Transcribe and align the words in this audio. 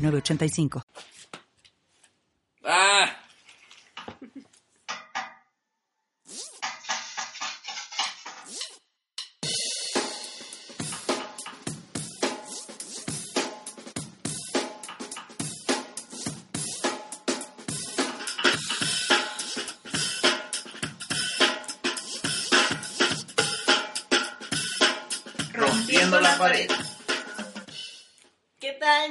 985. 0.00 0.82
¡Ah! 2.64 3.16
Rompiendo 25.52 26.20
la 26.20 26.38
pared. 26.38 26.89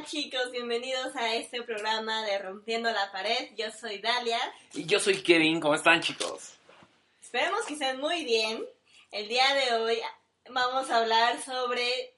¿Qué 0.10 0.24
tal 0.24 0.24
chicos? 0.24 0.52
Bienvenidos 0.52 1.16
a 1.16 1.36
este 1.36 1.62
programa 1.62 2.24
de 2.26 2.40
Rompiendo 2.40 2.92
la 2.92 3.12
Pared. 3.12 3.50
Yo 3.58 3.70
soy 3.72 4.00
Dalia. 4.00 4.40
Y 4.74 4.86
yo 4.86 5.00
soy 5.00 5.22
Kevin, 5.22 5.60
¿cómo 5.60 5.76
están 5.76 6.02
chicos? 6.02 6.58
Esperemos 7.22 7.66
que 7.66 7.74
estén 7.74 8.00
muy 8.00 8.24
bien. 8.24 8.64
El 9.12 9.28
día 9.28 9.44
de 9.54 9.76
hoy 9.76 9.98
vamos 10.50 10.90
a 10.90 10.98
hablar 10.98 11.42
sobre 11.42 12.14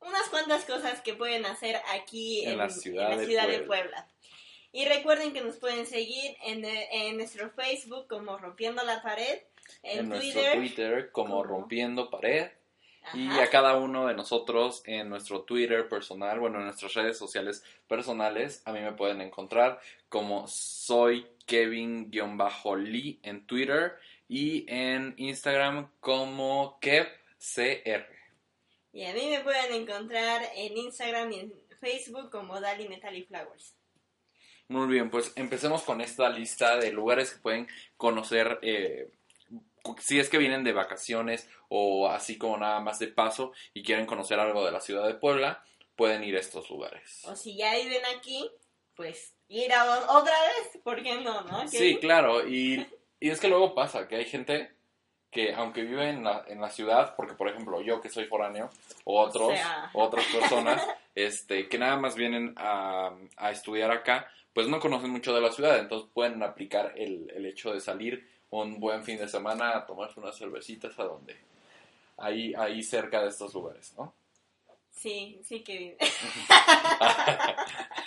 unas 0.00 0.28
cuantas 0.28 0.64
cosas 0.64 1.00
que 1.02 1.14
pueden 1.14 1.46
hacer 1.46 1.80
aquí 1.92 2.44
en, 2.46 2.58
la 2.58 2.68
ciudad, 2.68 3.12
en 3.12 3.18
la 3.18 3.24
ciudad 3.26 3.48
de, 3.48 3.60
Puebla. 3.60 4.08
Y 4.72 4.86
recuerden 4.86 5.32
que 5.32 5.40
nos 5.40 5.56
pueden 5.56 5.86
seguir 5.86 6.36
en, 6.44 6.64
en 6.64 7.16
nuestro 7.16 7.50
Facebook 7.50 8.08
como 8.08 8.38
Rompiendo 8.38 8.82
la 8.84 9.02
Pared, 9.02 9.40
en, 9.82 10.00
en 10.00 10.18
Twitter, 10.18 10.34
nuestro 10.34 10.60
Twitter 10.60 11.10
como, 11.12 11.34
como 11.34 11.44
Rompiendo 11.44 12.10
Pared 12.10 12.50
y 13.12 13.28
a 13.38 13.50
cada 13.50 13.76
uno 13.76 14.06
de 14.06 14.14
nosotros 14.14 14.82
en 14.86 15.10
nuestro 15.10 15.42
Twitter 15.42 15.88
personal, 15.88 16.40
bueno, 16.40 16.58
en 16.58 16.64
nuestras 16.64 16.94
redes 16.94 17.18
sociales 17.18 17.62
personales, 17.86 18.62
a 18.64 18.72
mí 18.72 18.80
me 18.80 18.92
pueden 18.92 19.20
encontrar 19.20 19.78
como 20.08 20.46
soy 20.48 21.26
Kevin-Lee 21.46 23.20
en 23.22 23.46
Twitter 23.46 23.94
y 24.28 24.64
en 24.68 25.14
Instagram 25.18 25.90
como 26.00 26.78
KevCR. 26.80 28.06
Y 28.92 29.04
a 29.04 29.12
mí 29.12 29.28
me 29.28 29.40
pueden 29.40 29.82
encontrar 29.82 30.42
en 30.54 30.76
Instagram 30.76 31.32
y 31.32 31.40
en 31.40 31.52
Facebook 31.80 32.30
como 32.30 32.60
Dali 32.60 32.88
Metal 32.88 33.14
y 33.14 33.24
Flowers. 33.24 33.74
Muy 34.68 34.86
bien, 34.86 35.10
pues 35.10 35.32
empecemos 35.36 35.82
con 35.82 36.00
esta 36.00 36.30
lista 36.30 36.78
de 36.78 36.90
lugares 36.90 37.32
que 37.32 37.40
pueden 37.40 37.68
conocer. 37.96 38.58
Eh, 38.62 39.10
si 39.98 40.18
es 40.18 40.28
que 40.28 40.38
vienen 40.38 40.64
de 40.64 40.72
vacaciones 40.72 41.48
o 41.68 42.08
así 42.08 42.38
como 42.38 42.56
nada 42.56 42.80
más 42.80 42.98
de 42.98 43.08
paso 43.08 43.52
y 43.72 43.82
quieren 43.82 44.06
conocer 44.06 44.38
algo 44.38 44.64
de 44.64 44.72
la 44.72 44.80
ciudad 44.80 45.06
de 45.06 45.14
Puebla, 45.14 45.62
pueden 45.96 46.24
ir 46.24 46.36
a 46.36 46.40
estos 46.40 46.70
lugares. 46.70 47.22
O 47.24 47.36
si 47.36 47.56
ya 47.56 47.74
viven 47.76 48.02
aquí, 48.16 48.50
pues 48.94 49.34
ir 49.48 49.72
a 49.72 49.84
otra 50.10 50.34
vez, 50.42 50.82
¿por 50.82 51.02
qué 51.02 51.20
no? 51.20 51.42
no? 51.42 51.68
Sí, 51.68 51.98
claro, 52.00 52.46
y, 52.48 52.86
y, 53.20 53.30
es 53.30 53.40
que 53.40 53.48
luego 53.48 53.74
pasa 53.74 54.08
que 54.08 54.16
hay 54.16 54.24
gente 54.24 54.72
que 55.30 55.52
aunque 55.52 55.82
vive 55.82 56.10
en 56.10 56.22
la, 56.22 56.44
en 56.46 56.60
la 56.60 56.70
ciudad, 56.70 57.14
porque 57.16 57.34
por 57.34 57.48
ejemplo 57.48 57.82
yo 57.82 58.00
que 58.00 58.08
soy 58.08 58.26
foráneo, 58.26 58.70
o 59.04 59.20
otros, 59.20 59.58
otras 59.92 60.24
personas, 60.26 60.80
este, 61.14 61.68
que 61.68 61.78
nada 61.78 61.96
más 61.96 62.14
vienen 62.14 62.54
a, 62.56 63.12
a 63.36 63.50
estudiar 63.50 63.90
acá, 63.90 64.30
pues 64.52 64.68
no 64.68 64.78
conocen 64.78 65.10
mucho 65.10 65.34
de 65.34 65.40
la 65.40 65.50
ciudad, 65.50 65.78
entonces 65.78 66.08
pueden 66.14 66.42
aplicar 66.42 66.92
el, 66.96 67.30
el 67.34 67.46
hecho 67.46 67.72
de 67.72 67.80
salir 67.80 68.33
un 68.50 68.80
buen 68.80 69.04
fin 69.04 69.18
de 69.18 69.28
semana 69.28 69.76
a 69.76 69.86
tomarse 69.86 70.20
unas 70.20 70.36
cervecitas 70.36 70.98
a 70.98 71.04
donde 71.04 71.36
ahí 72.16 72.54
ahí 72.56 72.82
cerca 72.82 73.22
de 73.22 73.28
estos 73.28 73.54
lugares, 73.54 73.94
¿no? 73.96 74.14
Sí, 74.90 75.40
sí 75.42 75.62
que 75.62 75.96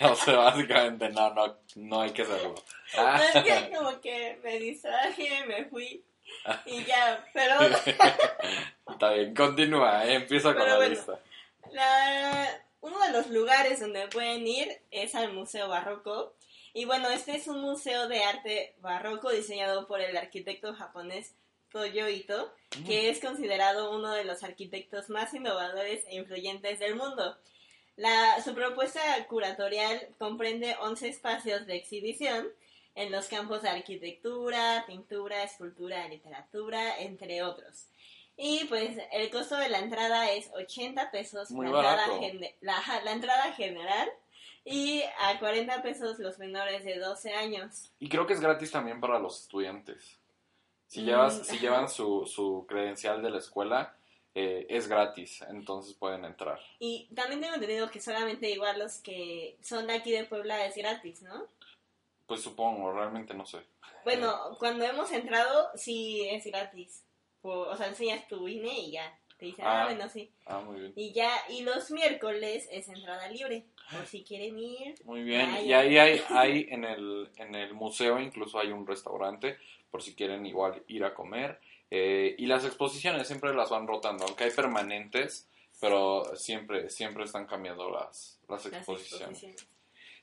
o 0.00 0.14
sea, 0.14 0.36
básicamente 0.36 1.08
no, 1.10 1.34
no, 1.34 1.58
no 1.76 2.00
hay 2.00 2.10
que 2.10 2.22
hacerlo. 2.22 2.54
no 2.96 3.22
es 3.22 3.44
que 3.44 3.76
como 3.76 4.00
que 4.00 4.40
me 4.42 4.58
distraje, 4.58 5.44
me 5.46 5.66
fui 5.66 6.02
y 6.66 6.84
ya, 6.84 7.24
pero... 7.32 7.56
Está 8.90 9.12
bien, 9.12 9.34
continúa, 9.34 10.06
¿eh? 10.06 10.14
empieza 10.14 10.54
con 10.54 10.66
la 10.66 10.88
lista. 10.88 11.18
La... 11.72 12.62
Uno 12.80 13.00
de 13.00 13.12
los 13.12 13.28
lugares 13.30 13.80
donde 13.80 14.06
pueden 14.08 14.46
ir 14.46 14.80
es 14.90 15.14
al 15.14 15.32
Museo 15.32 15.68
Barroco, 15.68 16.34
y 16.78 16.84
bueno, 16.84 17.10
este 17.10 17.34
es 17.34 17.48
un 17.48 17.60
museo 17.60 18.06
de 18.06 18.22
arte 18.22 18.76
barroco 18.80 19.32
diseñado 19.32 19.88
por 19.88 20.00
el 20.00 20.16
arquitecto 20.16 20.74
japonés 20.74 21.34
Toyo 21.72 22.08
Ito, 22.08 22.54
que 22.86 23.02
mm. 23.02 23.10
es 23.10 23.18
considerado 23.18 23.90
uno 23.90 24.12
de 24.12 24.22
los 24.22 24.44
arquitectos 24.44 25.10
más 25.10 25.34
innovadores 25.34 26.04
e 26.06 26.14
influyentes 26.14 26.78
del 26.78 26.94
mundo. 26.94 27.36
La, 27.96 28.40
su 28.44 28.54
propuesta 28.54 29.00
curatorial 29.26 30.14
comprende 30.18 30.76
11 30.80 31.08
espacios 31.08 31.66
de 31.66 31.74
exhibición 31.74 32.46
en 32.94 33.10
los 33.10 33.26
campos 33.26 33.62
de 33.62 33.70
arquitectura, 33.70 34.84
pintura, 34.86 35.42
escultura, 35.42 36.06
literatura, 36.06 37.00
entre 37.00 37.42
otros. 37.42 37.88
Y 38.36 38.66
pues 38.66 38.96
el 39.10 39.30
costo 39.30 39.56
de 39.56 39.68
la 39.68 39.80
entrada 39.80 40.30
es 40.30 40.48
80 40.54 41.10
pesos 41.10 41.50
Muy 41.50 41.66
la, 41.66 41.98
la, 42.60 43.02
la 43.02 43.12
entrada 43.12 43.52
general 43.54 44.08
y 44.68 45.02
a 45.20 45.38
40 45.38 45.82
pesos 45.82 46.18
los 46.18 46.38
menores 46.38 46.84
de 46.84 46.98
12 46.98 47.32
años. 47.32 47.90
Y 47.98 48.08
creo 48.08 48.26
que 48.26 48.34
es 48.34 48.40
gratis 48.40 48.70
también 48.70 49.00
para 49.00 49.18
los 49.18 49.42
estudiantes. 49.42 50.18
Si, 50.86 51.02
llevas, 51.02 51.40
mm, 51.40 51.44
si 51.44 51.58
llevan 51.60 51.88
su, 51.88 52.26
su 52.26 52.66
credencial 52.68 53.22
de 53.22 53.30
la 53.30 53.38
escuela, 53.38 53.94
eh, 54.34 54.66
es 54.68 54.86
gratis, 54.86 55.42
entonces 55.48 55.94
pueden 55.94 56.24
entrar. 56.24 56.60
Y 56.78 57.08
también 57.14 57.40
tengo 57.40 57.54
entendido 57.54 57.90
que 57.90 58.00
solamente 58.00 58.50
igual 58.50 58.78
los 58.78 58.98
que 58.98 59.56
son 59.62 59.86
de 59.86 59.94
aquí 59.94 60.12
de 60.12 60.24
Puebla 60.24 60.64
es 60.66 60.76
gratis, 60.76 61.22
¿no? 61.22 61.46
Pues 62.26 62.42
supongo, 62.42 62.92
realmente 62.92 63.34
no 63.34 63.46
sé. 63.46 63.58
Bueno, 64.04 64.56
cuando 64.58 64.84
hemos 64.84 65.10
entrado 65.12 65.70
sí 65.74 66.28
es 66.28 66.44
gratis. 66.44 67.04
O, 67.42 67.76
sea, 67.76 67.88
enseñas 67.88 68.28
tu 68.28 68.46
INE 68.46 68.78
y 68.78 68.90
ya. 68.92 69.18
Te 69.38 69.46
dicen, 69.46 69.64
ah, 69.64 69.82
ah, 69.82 69.84
bueno, 69.84 70.08
sí. 70.08 70.30
Ah, 70.46 70.60
muy 70.60 70.80
bien. 70.80 70.92
Y 70.96 71.12
ya, 71.12 71.30
y 71.48 71.62
los 71.62 71.92
miércoles 71.92 72.68
es 72.72 72.88
entrada 72.88 73.28
libre 73.28 73.64
por 73.92 74.04
si 74.04 74.24
quieren 74.24 74.58
ir. 74.58 74.96
Muy 75.04 75.22
bien, 75.22 75.50
y 75.64 75.72
ahí 75.72 75.96
hay, 75.96 76.20
hay 76.30 76.66
en, 76.70 76.84
el, 76.84 77.30
en 77.36 77.54
el 77.54 77.72
museo 77.72 78.18
incluso 78.18 78.58
hay 78.58 78.72
un 78.72 78.84
restaurante 78.84 79.56
por 79.92 80.02
si 80.02 80.14
quieren 80.14 80.44
igual 80.44 80.82
ir 80.88 81.04
a 81.04 81.14
comer. 81.14 81.60
Eh, 81.90 82.34
y 82.36 82.46
las 82.46 82.64
exposiciones 82.64 83.28
siempre 83.28 83.54
las 83.54 83.70
van 83.70 83.86
rotando, 83.86 84.24
aunque 84.24 84.44
hay 84.44 84.50
permanentes, 84.50 85.48
pero 85.80 86.24
siempre, 86.34 86.90
siempre 86.90 87.24
están 87.24 87.46
cambiando 87.46 87.90
las, 87.90 88.40
las 88.48 88.66
exposiciones. 88.66 89.46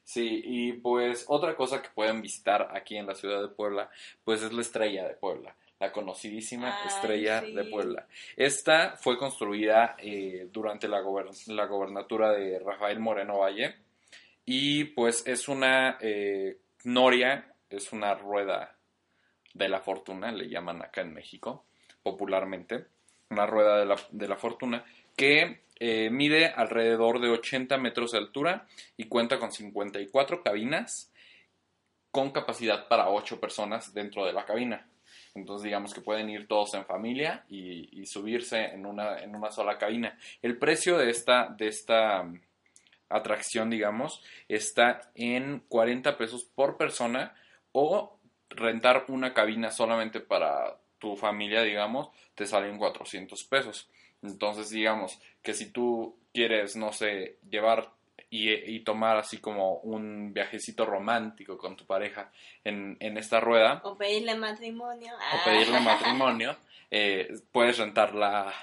Sí, 0.03 0.41
y 0.43 0.73
pues 0.73 1.25
otra 1.29 1.55
cosa 1.55 1.81
que 1.81 1.89
pueden 1.89 2.21
visitar 2.21 2.69
aquí 2.75 2.97
en 2.97 3.07
la 3.07 3.15
ciudad 3.15 3.41
de 3.41 3.47
Puebla, 3.47 3.89
pues 4.25 4.43
es 4.43 4.51
la 4.51 4.61
estrella 4.61 5.07
de 5.07 5.15
Puebla 5.15 5.55
la 5.85 5.91
conocidísima 5.91 6.83
estrella 6.87 7.41
de 7.41 7.63
Puebla. 7.65 8.07
Esta 8.35 8.97
fue 8.97 9.19
construida 9.19 9.95
eh, 9.99 10.47
durante 10.51 10.87
la, 10.87 10.97
la, 11.47 11.65
gobernatura 11.67 12.31
de 12.31 12.57
Rafael 12.57 12.99
Moreno 12.99 13.39
Valle 13.39 13.75
y 14.45 14.85
pues 14.85 15.21
es 15.27 15.47
una 15.47 15.97
eh, 16.01 16.57
noria, 16.85 17.53
es 17.69 17.93
una 17.93 18.15
rueda 18.15 18.75
de 19.53 19.69
la 19.69 19.79
fortuna, 19.81 20.31
le 20.31 20.49
llaman 20.49 20.81
acá 20.81 21.01
en 21.01 21.13
México 21.13 21.65
popularmente, 22.01 22.85
una 23.29 23.45
rueda 23.45 23.77
de 23.77 23.85
la, 23.85 23.95
de 24.09 24.27
la 24.27 24.37
fortuna 24.37 24.83
que 25.15 25.61
eh, 25.79 26.09
mide 26.09 26.47
alrededor 26.47 27.19
de 27.19 27.29
80 27.29 27.77
metros 27.77 28.11
de 28.11 28.17
altura 28.17 28.65
y 28.97 29.05
cuenta 29.05 29.37
con 29.37 29.51
54 29.51 30.41
cabinas 30.41 31.11
con 32.09 32.31
capacidad 32.31 32.87
para 32.87 33.09
8 33.09 33.39
personas 33.39 33.93
dentro 33.93 34.25
de 34.25 34.33
la 34.33 34.45
cabina. 34.45 34.87
Entonces 35.35 35.65
digamos 35.65 35.93
que 35.93 36.01
pueden 36.01 36.29
ir 36.29 36.47
todos 36.47 36.73
en 36.73 36.85
familia 36.85 37.43
y, 37.49 38.05
subirse 38.05 38.73
en 38.73 38.85
una, 38.85 39.19
en 39.19 39.35
una 39.35 39.51
sola 39.51 39.77
cabina. 39.77 40.17
El 40.41 40.57
precio 40.57 40.97
de 40.97 41.09
esta, 41.09 41.47
de 41.49 41.67
esta 41.67 42.21
um, 42.21 42.39
atracción, 43.09 43.69
digamos, 43.69 44.23
está 44.47 45.11
en 45.13 45.59
40 45.67 46.17
pesos 46.17 46.45
por 46.45 46.77
persona 46.77 47.35
o 47.73 48.17
rentar 48.49 49.05
una 49.09 49.33
cabina 49.33 49.71
solamente 49.71 50.21
para 50.21 50.77
tu 50.99 51.17
familia, 51.17 51.61
digamos, 51.63 52.09
te 52.35 52.45
salen 52.45 52.77
400 52.77 53.43
pesos. 53.43 53.89
Entonces, 54.21 54.69
digamos 54.69 55.19
que 55.43 55.53
si 55.53 55.71
tú 55.71 56.17
quieres, 56.33 56.77
no 56.77 56.93
sé, 56.93 57.39
llevar 57.49 57.91
y, 58.35 58.75
y 58.75 58.79
tomar 58.81 59.17
así 59.17 59.37
como 59.37 59.77
un 59.77 60.33
viajecito 60.33 60.85
romántico 60.85 61.57
con 61.57 61.75
tu 61.75 61.85
pareja 61.85 62.31
en, 62.63 62.97
en 62.99 63.17
esta 63.17 63.39
rueda 63.39 63.81
O 63.83 63.97
pedirle 63.97 64.35
matrimonio. 64.35 65.13
o 65.13 65.45
pedirle 65.45 65.79
matrimonio, 65.81 66.57
eh, 66.91 67.33
puedes 67.51 67.77
rentar 67.77 68.13
la, 68.13 68.53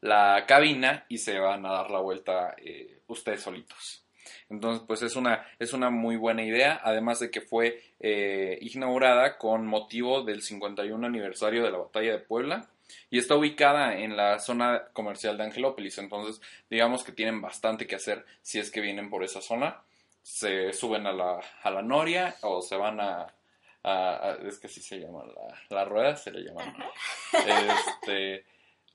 la 0.00 0.44
cabina 0.46 1.04
y 1.08 1.18
se 1.18 1.38
van 1.38 1.64
a 1.64 1.70
dar 1.70 1.90
la 1.90 2.00
vuelta 2.00 2.54
eh, 2.58 3.00
ustedes 3.06 3.42
solitos. 3.42 4.04
Entonces, 4.50 4.82
pues 4.86 5.02
es 5.02 5.14
una, 5.14 5.46
es 5.58 5.72
una 5.72 5.90
muy 5.90 6.16
buena 6.16 6.42
idea, 6.42 6.80
además 6.82 7.20
de 7.20 7.30
que 7.30 7.40
fue 7.40 7.82
eh, 8.00 8.58
inaugurada 8.62 9.38
con 9.38 9.66
motivo 9.66 10.22
del 10.22 10.42
51 10.42 11.06
aniversario 11.06 11.62
de 11.64 11.70
la 11.70 11.78
Batalla 11.78 12.12
de 12.12 12.18
Puebla 12.18 12.68
y 13.10 13.18
está 13.18 13.34
ubicada 13.36 13.94
en 13.98 14.16
la 14.16 14.38
zona 14.38 14.88
comercial 14.92 15.36
de 15.38 15.44
Angelópolis. 15.44 15.98
Entonces, 15.98 16.40
digamos 16.70 17.04
que 17.04 17.12
tienen 17.12 17.40
bastante 17.40 17.86
que 17.86 17.96
hacer 17.96 18.24
si 18.42 18.58
es 18.58 18.70
que 18.70 18.80
vienen 18.80 19.10
por 19.10 19.24
esa 19.24 19.40
zona. 19.40 19.82
Se 20.22 20.72
suben 20.72 21.06
a 21.06 21.12
la, 21.12 21.40
a 21.62 21.70
la 21.70 21.82
noria 21.82 22.34
o 22.42 22.60
se 22.60 22.76
van 22.76 23.00
a, 23.00 23.22
a- 23.82 24.16
a- 24.30 24.38
es 24.46 24.58
que 24.58 24.66
así 24.66 24.80
se 24.82 24.98
llama 25.00 25.24
la, 25.24 25.76
la 25.76 25.84
rueda, 25.84 26.16
se 26.16 26.30
le 26.30 26.40
llama. 26.42 26.74
Este, 27.46 28.44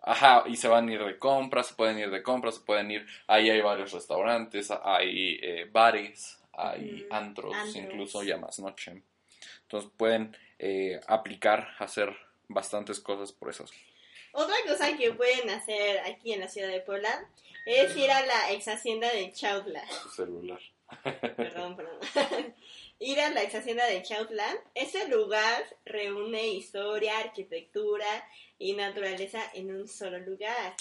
ajá, 0.01 0.44
y 0.48 0.56
se 0.56 0.68
van 0.68 0.90
a 0.90 0.94
ir 0.94 1.04
de 1.04 1.18
compras, 1.18 1.68
se 1.68 1.75
pueden 1.75 1.98
ir 2.00 2.10
de 2.12 2.22
compras, 2.24 2.56
se 2.56 2.62
pueden 2.62 2.92
ir, 2.92 3.06
ahí 3.28 3.50
hay 3.50 3.62
varios 3.62 3.92
restaurantes, 3.94 4.72
hay 4.84 5.40
eh, 5.42 5.69
bares, 5.72 6.40
hay 6.54 7.07
antros, 7.10 7.54
antros. 7.56 7.75
incluso 7.75 8.24
ya 8.24 8.38
más 8.38 8.60
noche. 8.60 9.01
Entonces 9.63 9.90
pueden 9.98 10.36
eh, 10.60 11.00
aplicar, 11.07 11.69
hacer 11.80 12.16
bastantes 12.48 13.00
cosas 13.00 13.31
por 13.31 13.50
eso. 13.50 13.66
Otra 14.34 14.56
cosa 14.68 14.95
que 14.98 15.12
pueden 15.12 15.50
hacer 15.50 16.00
aquí 16.00 16.34
en 16.34 16.40
la 16.40 16.48
ciudad 16.48 16.69
de 16.69 16.81
Puebla 16.81 17.30
es 17.66 17.95
ir 17.95 18.10
a 18.12 18.25
la 18.25 18.51
ex 18.51 18.68
hacienda 18.68 19.12
de 19.12 19.31
Chautla. 19.31 19.86
Su 20.01 20.10
celular. 20.10 20.60
Perdón, 21.38 21.75
perdón. 21.75 22.56
ir 23.00 23.19
a 23.19 23.30
la 23.30 23.44
ex 23.44 23.56
hacienda 23.56 23.86
de 23.86 24.01
Chautla. 24.01 24.45
Este 24.75 25.07
lugar 25.07 25.63
reúne 25.86 26.48
historia, 26.48 27.19
arquitectura 27.19 28.28
y 28.57 28.74
naturaleza 28.74 29.42
en 29.54 29.75
un 29.75 29.88
solo 29.88 30.19
lugar. 30.19 30.75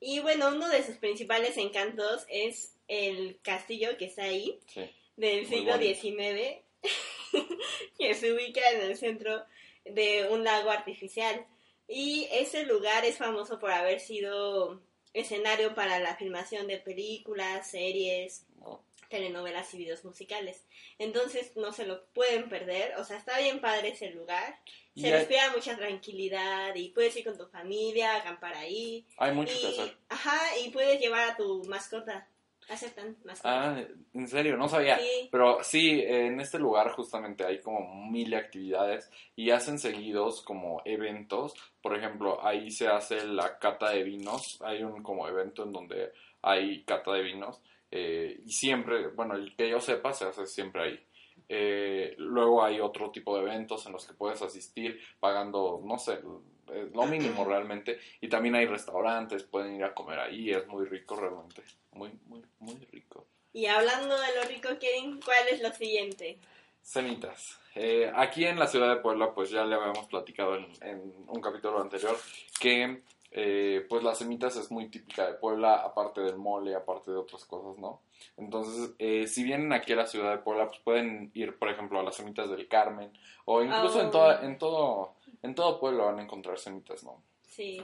Y 0.00 0.20
bueno, 0.20 0.48
uno 0.48 0.68
de 0.68 0.84
sus 0.84 0.96
principales 0.96 1.56
encantos 1.56 2.24
es 2.28 2.74
el 2.88 3.38
castillo 3.42 3.96
que 3.98 4.06
está 4.06 4.24
ahí, 4.24 4.58
Sí. 4.66 4.90
del 5.16 5.46
siglo. 5.46 5.76
XIX, 5.78 6.58
que 7.98 8.14
se 8.14 8.32
ubica 8.32 8.68
en 8.70 8.80
el 8.82 8.96
centro 8.96 9.44
de 9.84 10.28
un 10.30 10.44
lago 10.44 10.70
artificial. 10.70 11.46
Y 11.88 12.28
ese 12.32 12.64
lugar 12.64 13.04
es 13.04 13.18
famoso 13.18 13.58
por 13.58 13.70
haber 13.70 14.00
sido 14.00 14.82
escenario 15.12 15.74
para 15.74 15.98
la 15.98 16.16
filmación 16.16 16.66
de 16.66 16.78
películas, 16.78 17.70
series, 17.70 18.46
¿no? 18.58 18.84
telenovelas 19.10 19.72
y 19.74 19.76
videos 19.76 20.04
musicales. 20.06 20.64
Entonces 20.98 21.52
no 21.54 21.72
se 21.74 21.84
lo 21.86 22.06
pueden 22.14 22.48
perder. 22.48 22.94
O 22.96 23.04
sea, 23.04 23.18
está 23.18 23.38
bien 23.38 23.60
padre 23.60 23.88
ese 23.90 24.10
lugar. 24.10 24.58
Se 24.96 25.06
hay, 25.08 25.12
respira 25.12 25.50
mucha 25.54 25.76
tranquilidad 25.76 26.74
y 26.74 26.88
puedes 26.90 27.14
ir 27.16 27.24
con 27.24 27.36
tu 27.36 27.46
familia, 27.46 28.16
acampar 28.16 28.54
ahí. 28.54 29.06
hay 29.18 29.32
mucho 29.32 29.52
que 29.52 29.60
Y, 29.60 29.78
hacer. 29.80 29.98
ajá, 30.08 30.40
y 30.64 30.70
puedes 30.70 30.98
llevar 30.98 31.28
a 31.28 31.36
tu 31.36 31.62
mascota. 31.64 32.26
Aceptan 32.68 33.16
mascota. 33.24 33.74
Ah, 33.74 33.84
en 34.14 34.28
serio, 34.28 34.56
no 34.56 34.68
sabía. 34.68 34.98
Sí. 34.98 35.28
Pero 35.30 35.62
sí, 35.62 36.00
en 36.04 36.40
este 36.40 36.58
lugar 36.58 36.92
justamente 36.92 37.44
hay 37.44 37.60
como 37.60 38.08
mil 38.10 38.30
de 38.30 38.36
actividades 38.36 39.10
y 39.36 39.50
hacen 39.50 39.78
seguidos 39.78 40.42
como 40.42 40.80
eventos. 40.84 41.54
Por 41.82 41.96
ejemplo, 41.96 42.44
ahí 42.44 42.70
se 42.70 42.88
hace 42.88 43.26
la 43.26 43.58
cata 43.58 43.90
de 43.90 44.02
vinos. 44.04 44.58
Hay 44.64 44.82
un 44.82 45.02
como 45.02 45.28
evento 45.28 45.64
en 45.64 45.72
donde 45.72 46.12
hay 46.42 46.82
cata 46.84 47.12
de 47.12 47.22
vinos. 47.22 47.60
eh, 47.90 48.40
y 48.44 48.50
siempre, 48.50 49.08
bueno, 49.08 49.34
el 49.34 49.54
que 49.54 49.68
yo 49.68 49.78
sepa, 49.78 50.12
se 50.14 50.24
hace 50.24 50.46
siempre 50.46 50.82
ahí. 50.82 51.00
Eh, 51.48 52.14
luego 52.16 52.64
hay 52.64 52.80
otro 52.80 53.10
tipo 53.10 53.36
de 53.36 53.42
eventos 53.42 53.84
en 53.86 53.92
los 53.92 54.06
que 54.06 54.14
puedes 54.14 54.40
asistir 54.40 54.98
pagando, 55.20 55.82
no 55.84 55.98
sé, 55.98 56.18
lo 56.92 57.06
mínimo 57.06 57.44
realmente. 57.44 57.98
Y 58.20 58.28
también 58.28 58.54
hay 58.54 58.66
restaurantes, 58.66 59.42
pueden 59.44 59.76
ir 59.76 59.84
a 59.84 59.94
comer 59.94 60.18
ahí, 60.18 60.50
es 60.50 60.66
muy 60.66 60.84
rico 60.86 61.16
realmente. 61.16 61.62
Muy, 61.92 62.10
muy, 62.26 62.42
muy 62.58 62.76
rico. 62.90 63.26
Y 63.52 63.66
hablando 63.66 64.18
de 64.18 64.34
lo 64.36 64.42
rico, 64.48 64.68
Kevin, 64.80 65.20
¿cuál 65.22 65.48
es 65.50 65.60
lo 65.60 65.72
siguiente? 65.72 66.38
Semitas. 66.80 67.58
Eh, 67.74 68.10
aquí 68.14 68.44
en 68.44 68.58
la 68.58 68.66
ciudad 68.66 68.94
de 68.94 69.00
Puebla, 69.00 69.32
pues 69.34 69.50
ya 69.50 69.64
le 69.64 69.74
habíamos 69.74 70.06
platicado 70.06 70.56
en, 70.56 70.66
en 70.82 71.14
un 71.26 71.40
capítulo 71.40 71.80
anterior 71.80 72.16
que 72.58 73.02
eh, 73.34 73.84
pues 73.88 74.02
las 74.02 74.18
semitas 74.18 74.56
es 74.56 74.70
muy 74.70 74.88
típica 74.88 75.26
de 75.26 75.34
Puebla, 75.34 75.76
aparte 75.76 76.20
del 76.20 76.36
mole, 76.36 76.74
aparte 76.74 77.10
de 77.10 77.16
otras 77.16 77.44
cosas, 77.44 77.78
¿no? 77.78 78.00
Entonces, 78.36 78.92
eh, 78.98 79.26
si 79.26 79.42
vienen 79.42 79.72
aquí 79.72 79.92
a 79.92 79.96
la 79.96 80.06
ciudad 80.06 80.30
de 80.32 80.42
Puebla, 80.42 80.66
pues 80.68 80.80
pueden 80.80 81.30
ir, 81.34 81.58
por 81.58 81.68
ejemplo, 81.70 81.98
a 81.98 82.02
las 82.02 82.16
semitas 82.16 82.50
del 82.50 82.68
Carmen, 82.68 83.10
o 83.46 83.62
incluso 83.62 84.00
en, 84.00 84.06
Oh. 84.08 84.10
toda, 84.10 84.44
en, 84.44 84.58
todo, 84.58 85.14
en 85.42 85.54
todo 85.54 85.80
Puebla 85.80 86.04
van 86.04 86.18
a 86.18 86.22
encontrar 86.22 86.58
semitas, 86.58 87.02
¿no? 87.04 87.22
Sí. 87.48 87.82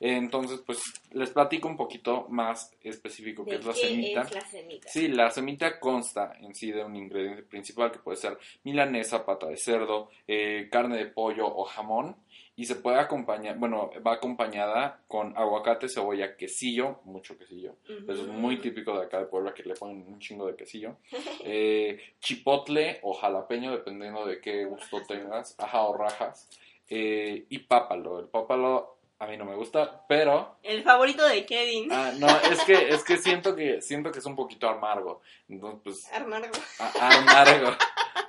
Entonces, 0.00 0.60
pues 0.64 0.80
les 1.10 1.30
platico 1.30 1.66
un 1.66 1.76
poquito 1.76 2.26
más 2.28 2.72
específico 2.82 3.44
qué 3.44 3.52
¿De 3.52 3.56
es 3.58 3.66
la 3.66 3.72
qué 3.72 3.78
semita. 3.80 4.20
es 4.22 4.32
la 4.32 4.40
semita? 4.42 4.88
Sí, 4.88 5.08
la 5.08 5.30
semita 5.30 5.80
consta 5.80 6.34
en 6.40 6.54
sí 6.54 6.70
de 6.70 6.84
un 6.84 6.94
ingrediente 6.94 7.42
principal 7.42 7.90
que 7.90 7.98
puede 7.98 8.16
ser 8.16 8.38
milanesa, 8.62 9.26
pata 9.26 9.48
de 9.48 9.56
cerdo, 9.56 10.10
eh, 10.28 10.68
carne 10.70 10.98
de 10.98 11.06
pollo 11.06 11.46
o 11.48 11.64
jamón 11.64 12.14
y 12.58 12.64
se 12.64 12.74
puede 12.74 12.98
acompañar, 12.98 13.56
bueno, 13.56 13.88
va 14.04 14.14
acompañada 14.14 15.00
con 15.06 15.32
aguacate, 15.38 15.88
cebolla, 15.88 16.36
quesillo, 16.36 16.98
mucho 17.04 17.38
quesillo. 17.38 17.76
Eso 17.86 18.22
es 18.22 18.26
muy 18.26 18.60
típico 18.60 18.98
de 18.98 19.06
acá 19.06 19.20
de 19.20 19.26
Puebla 19.26 19.54
que 19.54 19.62
le 19.62 19.74
ponen 19.74 20.04
un 20.08 20.18
chingo 20.18 20.44
de 20.48 20.56
quesillo. 20.56 20.96
Eh, 21.44 22.14
chipotle 22.18 22.98
o 23.02 23.14
jalapeño, 23.14 23.70
dependiendo 23.70 24.26
de 24.26 24.40
qué 24.40 24.64
gusto 24.64 25.00
tengas. 25.06 25.54
Ajá, 25.56 25.82
o 25.82 25.96
rajas. 25.96 26.48
Eh, 26.88 27.46
y 27.48 27.58
pápalo. 27.60 28.18
El 28.18 28.26
pápalo 28.26 28.98
a 29.20 29.26
mí 29.28 29.36
no 29.36 29.44
me 29.44 29.54
gusta, 29.54 30.04
pero 30.08 30.56
El 30.64 30.82
favorito 30.82 31.26
de 31.28 31.46
Kevin. 31.46 31.92
Ah, 31.92 32.12
no, 32.18 32.26
es 32.26 32.64
que, 32.64 32.88
es 32.88 33.04
que 33.04 33.18
siento 33.18 33.54
que 33.54 33.80
siento 33.82 34.10
que 34.10 34.18
es 34.18 34.26
un 34.26 34.34
poquito 34.34 34.68
amargo. 34.68 35.22
Entonces, 35.48 35.80
pues, 35.84 36.12
Amargo. 36.12 36.58
amargo. 37.00 37.70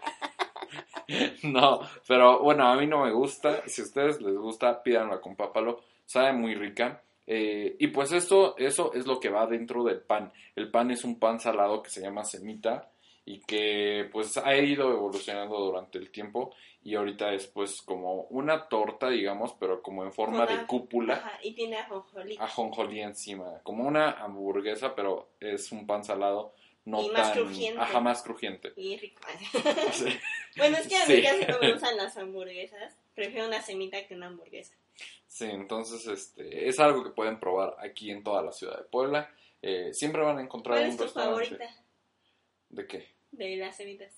No, 1.43 1.81
pero 2.07 2.39
bueno, 2.43 2.67
a 2.67 2.75
mí 2.75 2.87
no 2.87 3.03
me 3.03 3.11
gusta. 3.11 3.63
Si 3.67 3.81
a 3.81 3.85
ustedes 3.85 4.21
les 4.21 4.35
gusta, 4.35 4.81
pídanla 4.81 5.19
con 5.19 5.35
pápalo. 5.35 5.81
Sabe 6.05 6.33
muy 6.33 6.55
rica. 6.55 7.01
Eh, 7.25 7.75
y 7.79 7.87
pues 7.87 8.11
esto, 8.11 8.55
eso 8.57 8.93
es 8.93 9.05
lo 9.05 9.19
que 9.19 9.29
va 9.29 9.45
dentro 9.45 9.83
del 9.83 10.01
pan. 10.01 10.31
El 10.55 10.71
pan 10.71 10.89
es 10.91 11.03
un 11.03 11.19
pan 11.19 11.39
salado 11.39 11.83
que 11.83 11.89
se 11.89 12.01
llama 12.01 12.23
semita 12.23 12.89
y 13.23 13.39
que 13.41 14.09
pues 14.11 14.37
ha 14.37 14.55
ido 14.55 14.91
evolucionando 14.91 15.59
durante 15.59 15.99
el 15.99 16.09
tiempo 16.09 16.51
y 16.81 16.95
ahorita 16.95 17.31
es 17.33 17.45
pues 17.45 17.83
como 17.83 18.23
una 18.31 18.67
torta, 18.67 19.09
digamos, 19.09 19.53
pero 19.59 19.83
como 19.83 20.03
en 20.03 20.11
forma 20.11 20.47
de 20.47 20.65
cúpula 20.65 21.13
Ajá, 21.15 21.39
y 21.43 21.53
tiene 21.53 21.77
ajonjolí. 21.77 22.37
ajonjolí 22.39 23.01
encima, 23.01 23.59
como 23.61 23.87
una 23.87 24.13
hamburguesa, 24.13 24.95
pero 24.95 25.29
es 25.39 25.71
un 25.71 25.85
pan 25.85 26.03
salado 26.03 26.53
no 26.89 27.01
Y 27.03 27.09
más 27.11 27.33
tan 27.33 27.43
crujiente. 27.43 27.81
ajá, 27.81 27.99
más 27.99 28.21
crujiente. 28.23 28.73
Y 28.75 28.97
rico. 28.97 29.21
Sí. 29.93 30.05
bueno, 30.57 30.77
es 30.77 30.87
que 30.87 30.95
a 30.97 31.05
Sí. 31.05 31.13
mí 31.13 31.23
casi 31.23 31.45
no 31.45 31.59
me 31.59 31.71
gustan 31.73 31.97
las 31.97 32.17
hamburguesas. 32.17 32.95
Prefiero 33.15 33.47
una 33.47 33.61
semita 33.61 34.05
que 34.07 34.15
una 34.15 34.27
hamburguesa. 34.27 34.73
Sí, 35.27 35.45
entonces 35.45 36.05
este 36.07 36.67
es 36.67 36.79
algo 36.79 37.03
que 37.03 37.11
pueden 37.11 37.39
probar 37.39 37.75
aquí 37.79 38.11
en 38.11 38.23
toda 38.23 38.41
la 38.41 38.51
ciudad 38.51 38.77
de 38.77 38.83
Puebla. 38.85 39.31
Eh, 39.61 39.93
siempre 39.93 40.21
van 40.21 40.37
a 40.37 40.41
encontrar 40.41 40.77
¿Cuál 40.77 40.85
un 40.85 40.91
es 40.91 40.97
tu 40.97 41.03
restaurante. 41.03 41.45
favorita 41.57 41.83
¿De 42.69 42.87
qué? 42.87 43.07
de 43.31 43.55
las 43.57 43.77
semitas? 43.77 44.13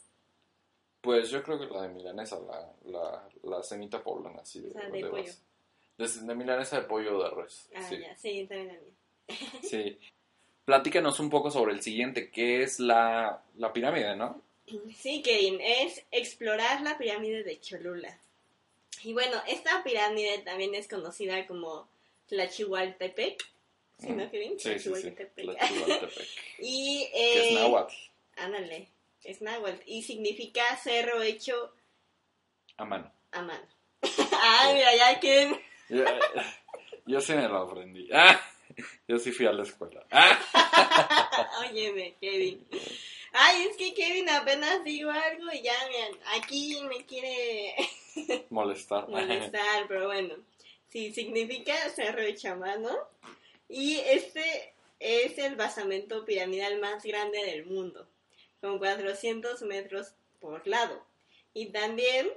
Pues 1.02 1.30
yo 1.32 1.42
creo 1.44 1.60
que 1.60 1.66
la 1.66 1.82
de 1.84 1.90
milanesa, 1.90 2.40
la, 2.40 2.72
la, 2.86 3.28
la 3.44 3.64
cenita 3.64 4.04
poblana, 4.04 4.42
así 4.42 4.62
de, 4.62 4.70
O 4.70 4.74
sea, 4.74 4.90
de 4.90 5.06
pollo. 5.08 5.32
De, 5.98 6.08
de 6.08 6.36
milanesa 6.36 6.80
de 6.82 6.88
pollo 6.88 7.24
de 7.24 7.30
res. 7.32 7.70
Ah, 7.76 7.82
sí. 7.90 7.98
ya, 8.00 8.16
sí, 8.16 8.46
también 8.48 8.70
a 8.70 8.74
mí. 8.80 9.36
sí. 9.64 10.00
Platícanos 10.72 11.20
un 11.20 11.30
poco 11.30 11.52
sobre 11.52 11.74
el 11.74 11.82
siguiente, 11.82 12.32
que 12.32 12.64
es 12.64 12.80
la, 12.80 13.44
la 13.58 13.74
pirámide, 13.74 14.16
¿no? 14.16 14.42
Sí, 14.96 15.22
Kevin, 15.22 15.60
es 15.60 16.06
explorar 16.12 16.80
la 16.80 16.98
pirámide 16.98 17.44
de 17.44 17.60
Cholula. 17.60 18.18
Y 19.04 19.12
bueno, 19.12 19.36
esta 19.50 19.84
pirámide 19.84 20.38
también 20.46 20.74
es 20.74 20.88
conocida 20.88 21.46
como 21.46 21.90
Tlachihualtepec. 22.28 23.44
¿Sí, 24.00 24.12
no, 24.12 24.32
Kevin? 24.32 24.54
Mm. 24.54 24.60
Sí, 24.60 24.80
sí, 24.80 24.94
sí. 24.96 25.12
Tlachihualtepec. 25.12 26.10
Y, 26.60 27.06
que 27.12 27.40
es 27.42 27.52
eh, 27.52 27.56
náhuatl, 27.56 27.96
ándale, 28.38 28.88
es 29.26 29.42
náhuatl. 29.42 29.84
Y 29.86 30.04
significa 30.04 30.78
cerro 30.78 31.22
hecho 31.22 31.74
a 32.78 32.86
mano. 32.86 33.12
a 33.34 33.42
mano. 33.42 33.68
Ay, 34.42 34.76
mira, 34.76 34.96
ya 34.96 35.20
Kevin. 35.20 35.60
Yo, 35.90 36.06
yo 37.08 37.20
sí 37.20 37.34
me 37.34 37.50
lo 37.50 37.58
aprendí. 37.58 38.08
Ah, 38.78 38.84
yo 39.08 39.20
sí 39.20 39.32
fui 39.32 39.46
a 39.46 39.54
la 39.54 39.64
escuela. 39.64 40.06
Ah, 40.14 41.50
Óyeme, 41.70 42.16
Kevin. 42.20 42.68
Ay, 43.34 43.68
es 43.70 43.78
que 43.78 43.94
Kevin 43.94 44.30
apenas 44.30 44.84
digo 44.84 45.10
algo 45.10 45.46
y 45.54 45.62
ya, 45.62 45.74
aquí 46.36 46.82
me 46.88 47.06
quiere 47.06 47.74
molestar. 48.50 49.08
molestar, 49.08 49.88
pero 49.88 50.08
bueno. 50.08 50.36
Sí, 50.90 51.14
significa 51.14 51.74
cerro 51.96 52.22
hecho 52.22 52.50
a 52.50 52.56
mano. 52.56 52.90
Y 53.70 53.96
este 54.00 54.74
es 55.00 55.38
el 55.38 55.56
basamento 55.56 56.26
piramidal 56.26 56.80
más 56.80 57.04
grande 57.04 57.44
del 57.46 57.66
mundo, 57.66 58.06
con 58.60 58.78
400 58.78 59.62
metros 59.64 60.14
por 60.42 60.68
lado. 60.68 61.06
Y 61.54 61.68
también, 61.68 62.30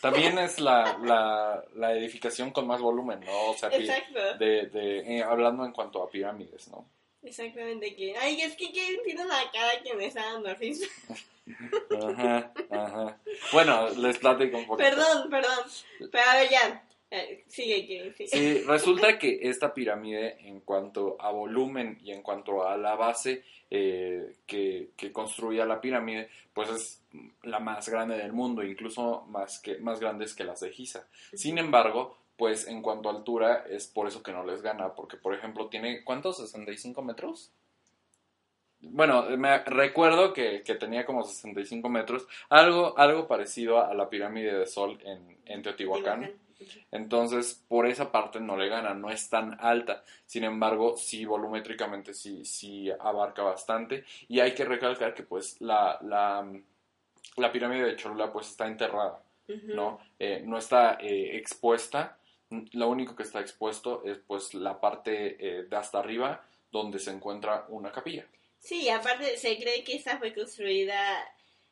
También 0.00 0.38
es 0.38 0.58
la, 0.60 0.98
la, 1.02 1.64
la 1.74 1.92
edificación 1.94 2.50
con 2.50 2.66
más 2.66 2.80
volumen, 2.80 3.20
¿no? 3.20 3.50
O 3.50 3.54
sea, 3.54 3.68
exacto, 3.70 4.36
de, 4.38 4.66
de, 4.66 5.18
eh, 5.18 5.22
hablando 5.22 5.64
en 5.64 5.72
cuanto 5.72 6.02
a 6.02 6.10
pirámides, 6.10 6.68
¿no? 6.68 6.86
exactamente 7.22 7.94
que, 7.94 8.16
ay, 8.16 8.40
es 8.40 8.56
que, 8.56 8.72
que 8.72 9.00
tiene 9.04 9.24
una 9.24 9.50
cara 9.52 9.80
que 9.82 9.94
me 9.94 10.06
está 10.06 10.24
dando 10.32 10.54
risa. 10.54 10.86
Ajá, 11.90 12.52
ajá. 12.70 13.18
Bueno, 13.52 13.88
les 13.90 14.16
platico 14.18 14.58
un 14.58 14.66
poquito. 14.66 14.88
Perdón, 14.88 15.28
perdón, 15.28 15.58
pero 16.12 16.30
a 16.30 16.36
ver 16.36 16.48
ya, 16.48 16.84
sigue, 17.46 17.86
que 17.86 18.12
sigue. 18.12 18.28
Sí, 18.28 18.64
resulta 18.66 19.18
que 19.18 19.40
esta 19.42 19.74
pirámide, 19.74 20.38
en 20.48 20.60
cuanto 20.60 21.16
a 21.20 21.30
volumen 21.30 21.98
y 22.02 22.12
en 22.12 22.22
cuanto 22.22 22.66
a 22.66 22.76
la 22.76 22.94
base 22.94 23.44
eh, 23.70 24.36
que, 24.46 24.90
que 24.96 25.12
construía 25.12 25.64
la 25.64 25.80
pirámide, 25.80 26.28
pues 26.52 26.70
es 26.70 27.02
la 27.42 27.60
más 27.60 27.88
grande 27.88 28.16
del 28.16 28.32
mundo, 28.32 28.62
incluso 28.62 29.24
más, 29.28 29.58
que, 29.60 29.78
más 29.78 30.00
grandes 30.00 30.34
que 30.34 30.44
las 30.44 30.60
de 30.60 30.70
Giza. 30.70 31.06
Sin 31.32 31.58
embargo, 31.58 32.16
pues 32.36 32.66
en 32.66 32.82
cuanto 32.82 33.08
a 33.08 33.12
altura, 33.12 33.64
es 33.68 33.86
por 33.86 34.08
eso 34.08 34.22
que 34.22 34.32
no 34.32 34.44
les 34.44 34.62
gana, 34.62 34.94
porque 34.94 35.16
por 35.16 35.34
ejemplo 35.34 35.68
tiene, 35.68 36.04
¿cuántos? 36.04 36.40
¿65 36.54 37.02
metros? 37.02 37.52
Bueno, 38.80 39.24
me 39.36 39.58
recuerdo 39.58 40.32
que, 40.32 40.62
que 40.64 40.74
tenía 40.74 41.06
como 41.06 41.22
65 41.22 41.88
metros, 41.88 42.26
algo, 42.48 42.98
algo 42.98 43.28
parecido 43.28 43.84
a 43.84 43.94
la 43.94 44.10
pirámide 44.10 44.58
de 44.58 44.66
Sol 44.66 44.98
en, 45.04 45.38
en 45.46 45.62
Teotihuacán. 45.62 46.32
Entonces, 46.90 47.62
por 47.68 47.86
esa 47.86 48.10
parte 48.10 48.40
no 48.40 48.56
le 48.56 48.68
gana, 48.68 48.94
no 48.94 49.10
es 49.10 49.28
tan 49.28 49.56
alta. 49.60 50.04
Sin 50.26 50.44
embargo, 50.44 50.96
sí, 50.96 51.24
volumétricamente 51.24 52.14
sí, 52.14 52.44
sí 52.44 52.90
abarca 52.90 53.42
bastante. 53.42 54.04
Y 54.28 54.40
hay 54.40 54.54
que 54.54 54.64
recalcar 54.64 55.14
que 55.14 55.22
pues 55.22 55.60
la, 55.60 55.98
la, 56.02 56.46
la 57.36 57.52
pirámide 57.52 57.84
de 57.84 57.96
Cholula 57.96 58.32
pues 58.32 58.48
está 58.48 58.66
enterrada. 58.66 59.22
¿no? 59.48 59.98
Eh, 60.18 60.42
no 60.44 60.58
está 60.58 60.98
eh, 61.00 61.36
expuesta. 61.36 62.18
Lo 62.72 62.88
único 62.88 63.16
que 63.16 63.22
está 63.22 63.40
expuesto 63.40 64.02
es 64.04 64.18
pues 64.18 64.54
la 64.54 64.80
parte 64.80 65.36
eh, 65.38 65.64
de 65.64 65.76
hasta 65.76 65.98
arriba 65.98 66.44
donde 66.70 66.98
se 66.98 67.10
encuentra 67.10 67.66
una 67.68 67.90
capilla. 67.92 68.26
Sí, 68.58 68.88
aparte 68.88 69.36
se 69.36 69.58
cree 69.58 69.82
que 69.84 69.96
esta 69.96 70.18
fue 70.18 70.32
construida 70.34 70.96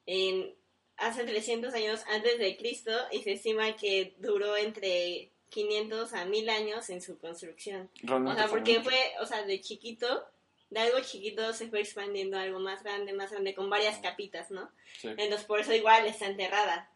en 0.06 0.54
hace 1.00 1.24
300 1.24 1.74
años 1.74 2.00
antes 2.08 2.38
de 2.38 2.56
Cristo 2.56 2.92
y 3.10 3.22
se 3.22 3.32
estima 3.32 3.74
que 3.76 4.14
duró 4.18 4.56
entre 4.56 5.30
500 5.48 6.12
a 6.12 6.24
1000 6.24 6.50
años 6.50 6.90
en 6.90 7.02
su 7.02 7.18
construcción. 7.18 7.90
O 8.04 8.06
Realmente 8.06 8.40
sea, 8.40 8.48
fue 8.48 8.58
porque 8.58 8.80
fue, 8.80 9.12
o 9.20 9.26
sea, 9.26 9.42
de 9.44 9.60
chiquito, 9.60 10.24
de 10.70 10.80
algo 10.80 11.00
chiquito 11.00 11.52
se 11.52 11.68
fue 11.68 11.80
expandiendo 11.80 12.38
a 12.38 12.42
algo 12.42 12.60
más 12.60 12.82
grande, 12.82 13.12
más 13.12 13.30
grande, 13.30 13.54
con 13.54 13.68
varias 13.68 13.98
capitas, 13.98 14.50
¿no? 14.50 14.70
Sí. 15.00 15.08
Entonces 15.08 15.44
por 15.44 15.60
eso 15.60 15.74
igual 15.74 16.06
está 16.06 16.26
enterrada. 16.26 16.90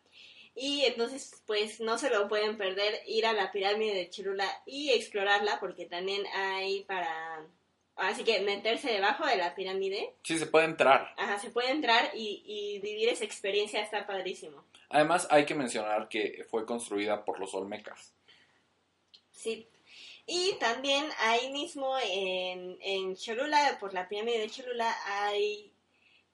Y 0.55 0.85
entonces 0.85 1.43
pues 1.47 1.81
no 1.81 1.99
se 1.99 2.11
lo 2.11 2.29
pueden 2.29 2.57
perder 2.57 3.03
ir 3.07 3.27
a 3.27 3.33
la 3.33 3.51
pirámide 3.51 3.95
de 3.95 4.11
Cholula 4.11 4.49
y 4.67 4.91
explorarla 4.91 5.59
porque 5.59 5.87
también 5.87 6.25
hay 6.33 6.85
para... 6.85 7.45
Así 7.97 8.25
que 8.25 8.41
meterse 8.41 8.91
debajo 8.91 9.25
de 9.27 9.37
la 9.37 9.55
pirámide, 9.55 10.15
Sí, 10.23 10.39
se 10.39 10.47
puede 10.47 10.65
entrar. 10.65 11.15
ajá, 11.17 11.39
se 11.39 11.51
puede 11.51 11.71
entrar 11.71 12.11
y, 12.15 12.43
y 12.45 12.81
vivir 12.81 13.09
esa 13.09 13.25
experiencia, 13.25 13.81
está 13.81 14.07
padrísimo. 14.07 14.65
Además, 14.89 15.29
hay 15.31 15.47
que 15.47 15.55
mencionar 15.55 16.09
que 16.09 16.45
fue 16.51 16.67
construida 16.67 17.25
por 17.25 17.39
los 17.39 17.55
Olmecas. 17.55 18.13
Sí. 19.31 19.69
Y 20.27 20.55
también 20.59 21.05
ahí 21.19 21.51
mismo 21.53 21.97
en, 22.03 22.79
en 22.81 23.15
Cholula, 23.17 23.77
por 23.79 23.93
la 23.95 24.09
pirámide 24.09 24.39
de 24.39 24.51
Cholula, 24.51 24.97
hay 25.07 25.71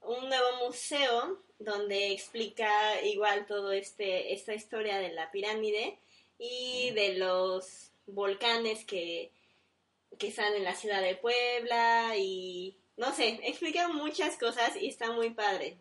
un 0.03 0.29
nuevo 0.29 0.67
museo 0.67 1.43
donde 1.59 2.13
explica 2.13 3.03
igual 3.03 3.45
todo 3.47 3.73
este 3.73 4.33
esta 4.33 4.55
historia 4.55 4.99
de 4.99 5.13
la 5.13 5.31
pirámide 5.31 5.99
y 6.39 6.91
de 6.93 7.17
los 7.19 7.91
volcanes 8.07 8.85
que, 8.87 9.31
que 10.19 10.29
están 10.29 10.55
en 10.55 10.65
la 10.65 10.75
ciudad 10.75 11.03
de 11.03 11.17
Puebla 11.17 12.15
y 12.17 12.77
no 12.97 13.13
sé, 13.13 13.41
explica 13.45 13.89
muchas 13.89 14.37
cosas 14.37 14.77
y 14.77 14.89
está 14.89 15.13
muy 15.13 15.31
padre. 15.31 15.79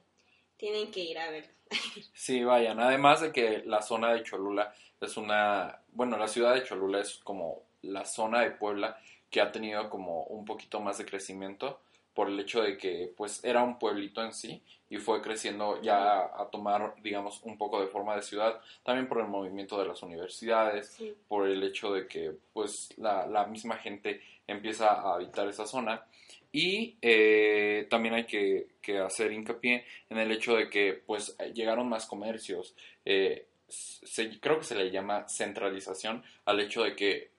Tienen 0.57 0.91
que 0.91 1.01
ir 1.01 1.19
a 1.19 1.29
verlo. 1.29 1.51
Sí, 2.13 2.43
vayan. 2.43 2.79
Además 2.79 3.21
de 3.21 3.31
que 3.31 3.63
la 3.65 3.81
zona 3.81 4.13
de 4.13 4.23
Cholula 4.23 4.73
es 5.01 5.17
una, 5.17 5.81
bueno, 5.91 6.17
la 6.17 6.27
ciudad 6.27 6.53
de 6.53 6.63
Cholula 6.63 7.01
es 7.01 7.17
como 7.23 7.63
la 7.81 8.05
zona 8.05 8.41
de 8.41 8.51
Puebla 8.51 8.97
que 9.29 9.41
ha 9.41 9.51
tenido 9.51 9.89
como 9.89 10.23
un 10.23 10.45
poquito 10.45 10.79
más 10.79 10.97
de 10.97 11.05
crecimiento 11.05 11.81
por 12.19 12.27
el 12.27 12.37
hecho 12.37 12.61
de 12.61 12.77
que 12.77 13.13
pues 13.15 13.41
era 13.45 13.63
un 13.63 13.79
pueblito 13.79 14.21
en 14.21 14.33
sí 14.33 14.61
y 14.89 14.97
fue 14.97 15.21
creciendo 15.21 15.81
ya 15.81 16.19
a 16.19 16.49
tomar 16.51 16.95
digamos 17.01 17.41
un 17.43 17.57
poco 17.57 17.79
de 17.79 17.87
forma 17.87 18.13
de 18.17 18.21
ciudad 18.23 18.59
también 18.83 19.07
por 19.07 19.19
el 19.21 19.27
movimiento 19.27 19.79
de 19.79 19.87
las 19.87 20.03
universidades 20.03 20.89
Sí. 20.97 21.15
por 21.29 21.47
el 21.47 21.63
hecho 21.63 21.93
de 21.93 22.07
que 22.07 22.33
pues 22.51 22.89
la, 22.97 23.25
la 23.25 23.45
misma 23.45 23.77
gente 23.77 24.19
empieza 24.47 24.89
a 24.89 25.13
habitar 25.15 25.47
esa 25.47 25.65
zona 25.65 26.03
y 26.51 26.97
eh, 27.01 27.87
también 27.89 28.15
hay 28.15 28.25
que, 28.25 28.67
que 28.81 28.97
hacer 28.99 29.31
hincapié 29.31 29.85
en 30.09 30.17
el 30.17 30.29
hecho 30.33 30.57
de 30.57 30.69
que 30.69 31.01
pues 31.05 31.37
llegaron 31.53 31.87
más 31.87 32.05
comercios 32.05 32.75
eh, 33.05 33.47
se- 33.69 34.41
creo 34.41 34.57
que 34.57 34.65
se 34.65 34.75
le 34.75 34.91
llama 34.91 35.25
centralización 35.29 36.21
al 36.43 36.59
hecho 36.59 36.83
de 36.83 36.97
que 36.97 37.31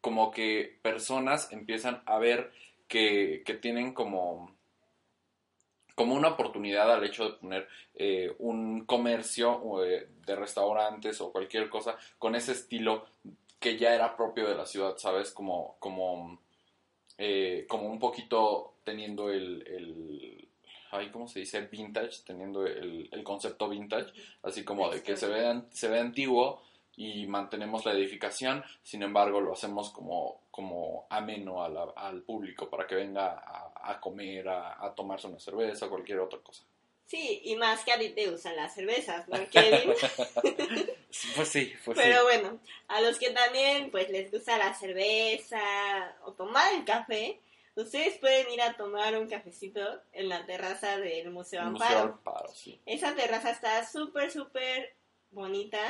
como 0.00 0.30
que 0.30 0.78
personas 0.82 1.50
empiezan 1.52 2.02
a 2.06 2.18
ver 2.18 2.52
que, 2.92 3.58
tienen 3.62 3.94
como 3.94 4.54
como 5.94 6.14
una 6.14 6.28
oportunidad 6.28 6.92
al 6.92 7.04
hecho 7.04 7.24
de 7.24 7.32
poner 7.38 7.68
eh, 7.94 8.34
un 8.38 8.84
comercio 8.86 9.62
o 9.62 9.80
de, 9.80 10.08
restaurantes 10.26 11.20
o 11.20 11.32
cualquier 11.32 11.68
cosa 11.68 11.96
con 12.18 12.34
ese 12.34 12.52
estilo 12.52 13.06
que 13.60 13.76
ya 13.76 13.94
era 13.94 14.16
propio 14.16 14.48
de 14.48 14.54
la 14.54 14.66
ciudad, 14.66 14.96
¿sabes? 14.96 15.30
Como, 15.30 15.76
como, 15.78 16.40
eh, 17.18 17.66
como 17.68 17.88
un 17.88 17.98
poquito 17.98 18.74
teniendo 18.84 19.30
el, 19.30 19.64
el 19.66 20.48
ay, 20.90 21.10
¿cómo 21.10 21.28
se 21.28 21.40
dice? 21.40 21.60
Vintage, 21.62 22.22
teniendo 22.26 22.66
el, 22.66 23.22
concepto 23.22 23.68
vintage, 23.68 24.12
así 24.42 24.64
como 24.64 24.90
de 24.90 25.02
que 25.02 25.16
se 25.16 25.28
ve, 25.28 25.62
se 25.70 25.88
ve 25.88 26.00
antiguo 26.00 26.62
y 26.96 27.26
mantenemos 27.26 27.84
la 27.84 27.92
edificación, 27.92 28.64
sin 28.82 29.02
embargo 29.02 29.40
lo 29.40 29.52
hacemos 29.52 29.90
como, 29.90 30.41
como 30.52 31.06
ameno 31.10 31.64
a 31.64 31.68
la- 31.68 31.92
al 31.96 32.22
público 32.22 32.70
para 32.70 32.86
que 32.86 32.94
venga 32.94 33.32
a, 33.44 33.72
a 33.90 34.00
comer, 34.00 34.48
a, 34.48 34.84
a 34.84 34.94
tomarse 34.94 35.26
una 35.26 35.40
cerveza, 35.40 35.88
cualquier 35.88 36.20
otra 36.20 36.38
cosa. 36.38 36.62
Sí, 37.06 37.40
y 37.44 37.56
más 37.56 37.84
que 37.84 37.92
a 37.92 37.98
ti 37.98 38.10
te 38.10 38.30
gustan 38.30 38.54
las 38.56 38.72
cervezas, 38.74 39.26
¿no, 39.28 39.36
Kevin? 39.50 39.92
Pues 41.36 41.48
sí, 41.48 41.72
pues 41.84 41.98
Pero 41.98 42.16
sí. 42.20 42.22
bueno, 42.22 42.58
a 42.88 43.00
los 43.00 43.18
que 43.18 43.30
también 43.30 43.90
pues 43.90 44.08
les 44.10 44.30
gusta 44.30 44.56
la 44.58 44.72
cerveza 44.74 45.60
o 46.24 46.32
tomar 46.32 46.72
el 46.74 46.84
café, 46.84 47.40
ustedes 47.74 48.18
pueden 48.18 48.50
ir 48.50 48.62
a 48.62 48.74
tomar 48.76 49.16
un 49.18 49.28
cafecito 49.28 49.80
en 50.12 50.28
la 50.28 50.46
terraza 50.46 50.98
del 50.98 51.30
Museo 51.30 51.62
Amparo. 51.62 51.94
Museo 52.00 52.12
Amparo, 52.14 52.48
sí. 52.54 52.80
Esa 52.86 53.14
terraza 53.14 53.50
está 53.50 53.86
súper, 53.86 54.30
súper 54.30 54.94
bonita 55.30 55.80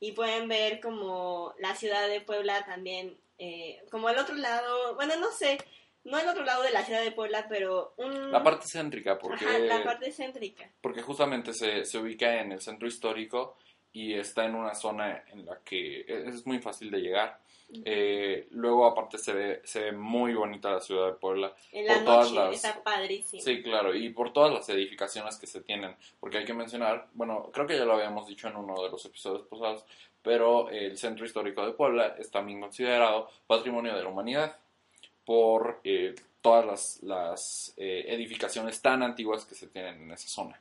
y 0.00 0.12
pueden 0.12 0.48
ver 0.48 0.80
como 0.80 1.54
la 1.58 1.74
ciudad 1.74 2.08
de 2.08 2.20
Puebla 2.20 2.64
también, 2.64 3.16
eh, 3.38 3.82
como 3.90 4.08
el 4.08 4.18
otro 4.18 4.34
lado, 4.34 4.94
bueno, 4.94 5.16
no 5.16 5.30
sé, 5.30 5.58
no 6.04 6.18
el 6.18 6.28
otro 6.28 6.44
lado 6.44 6.62
de 6.62 6.70
la 6.70 6.84
ciudad 6.84 7.02
de 7.02 7.12
Puebla, 7.12 7.46
pero 7.48 7.94
un... 7.96 8.30
La 8.30 8.42
parte 8.42 8.66
céntrica, 8.66 9.18
porque, 9.18 9.44
Ajá, 9.44 9.58
la 9.58 9.82
parte 9.82 10.12
céntrica. 10.12 10.70
porque 10.80 11.02
justamente 11.02 11.52
se, 11.52 11.84
se 11.84 11.98
ubica 11.98 12.40
en 12.40 12.52
el 12.52 12.60
centro 12.60 12.86
histórico 12.86 13.56
y 13.92 14.14
está 14.14 14.44
en 14.44 14.54
una 14.54 14.74
zona 14.74 15.24
en 15.32 15.46
la 15.46 15.58
que 15.64 16.04
es 16.06 16.46
muy 16.46 16.60
fácil 16.60 16.90
de 16.90 16.98
llegar. 17.00 17.40
Eh, 17.84 18.46
luego 18.52 18.86
aparte 18.86 19.18
se 19.18 19.32
ve, 19.32 19.60
se 19.64 19.80
ve 19.80 19.92
muy 19.92 20.34
bonita 20.34 20.70
la 20.70 20.80
ciudad 20.80 21.06
de 21.08 21.12
Puebla. 21.14 21.54
En 21.72 21.86
la 21.86 21.94
por 21.94 22.04
todas 22.04 22.30
noche, 22.32 22.40
las- 22.46 22.54
está 22.64 22.82
padrísimo. 22.82 23.42
Sí, 23.42 23.62
claro, 23.62 23.94
y 23.94 24.10
por 24.10 24.32
todas 24.32 24.52
las 24.52 24.68
edificaciones 24.68 25.36
que 25.36 25.46
se 25.48 25.60
tienen, 25.62 25.96
porque 26.20 26.38
hay 26.38 26.44
que 26.44 26.54
mencionar, 26.54 27.08
bueno, 27.14 27.50
creo 27.52 27.66
que 27.66 27.76
ya 27.76 27.84
lo 27.84 27.94
habíamos 27.94 28.26
dicho 28.28 28.46
en 28.48 28.56
uno 28.56 28.80
de 28.82 28.88
los 28.90 29.04
episodios 29.04 29.46
pasados, 29.48 29.84
pero 30.22 30.70
el 30.70 30.96
centro 30.96 31.24
histórico 31.26 31.64
de 31.66 31.72
Puebla 31.72 32.14
es 32.18 32.30
también 32.30 32.60
considerado 32.60 33.28
patrimonio 33.46 33.94
de 33.96 34.02
la 34.02 34.08
humanidad 34.08 34.56
por 35.24 35.80
eh, 35.84 36.14
todas 36.40 36.64
las, 36.66 37.02
las 37.02 37.74
eh, 37.76 38.04
edificaciones 38.08 38.80
tan 38.80 39.02
antiguas 39.02 39.44
que 39.44 39.54
se 39.56 39.66
tienen 39.66 40.02
en 40.02 40.12
esa 40.12 40.28
zona. 40.28 40.60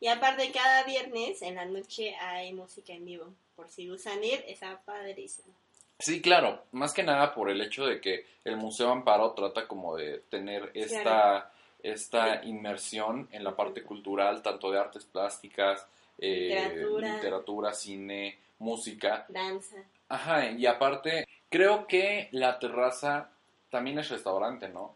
Y 0.00 0.06
aparte, 0.06 0.50
cada 0.52 0.84
viernes 0.84 1.42
en 1.42 1.56
la 1.56 1.66
noche 1.66 2.14
hay 2.16 2.52
música 2.54 2.94
en 2.94 3.04
vivo. 3.04 3.34
Por 3.56 3.68
si 3.68 3.86
gustan 3.88 4.22
ir, 4.24 4.42
está 4.46 4.80
padrísimo. 4.84 5.54
Sí, 5.98 6.22
claro, 6.22 6.64
más 6.72 6.92
que 6.94 7.02
nada 7.02 7.34
por 7.34 7.50
el 7.50 7.60
hecho 7.60 7.84
de 7.86 8.00
que 8.00 8.24
el 8.44 8.56
Museo 8.56 8.90
Amparo 8.90 9.32
trata 9.32 9.66
como 9.66 9.96
de 9.96 10.18
tener 10.30 10.70
esta, 10.74 11.02
Claro. 11.02 11.50
esta 11.82 12.44
inmersión 12.44 13.28
en 13.32 13.42
la 13.42 13.56
parte 13.56 13.82
cultural, 13.82 14.42
tanto 14.42 14.70
de 14.70 14.78
artes 14.78 15.04
plásticas, 15.04 15.86
eh, 16.18 16.48
Literatura. 16.72 17.14
literatura, 17.14 17.72
cine, 17.72 18.38
música. 18.60 19.26
Danza. 19.28 19.76
Ajá, 20.08 20.50
y 20.52 20.66
aparte, 20.66 21.26
creo 21.48 21.86
que 21.86 22.28
la 22.32 22.58
terraza 22.58 23.30
también 23.70 23.98
es 23.98 24.08
restaurante, 24.08 24.68
¿no? 24.68 24.94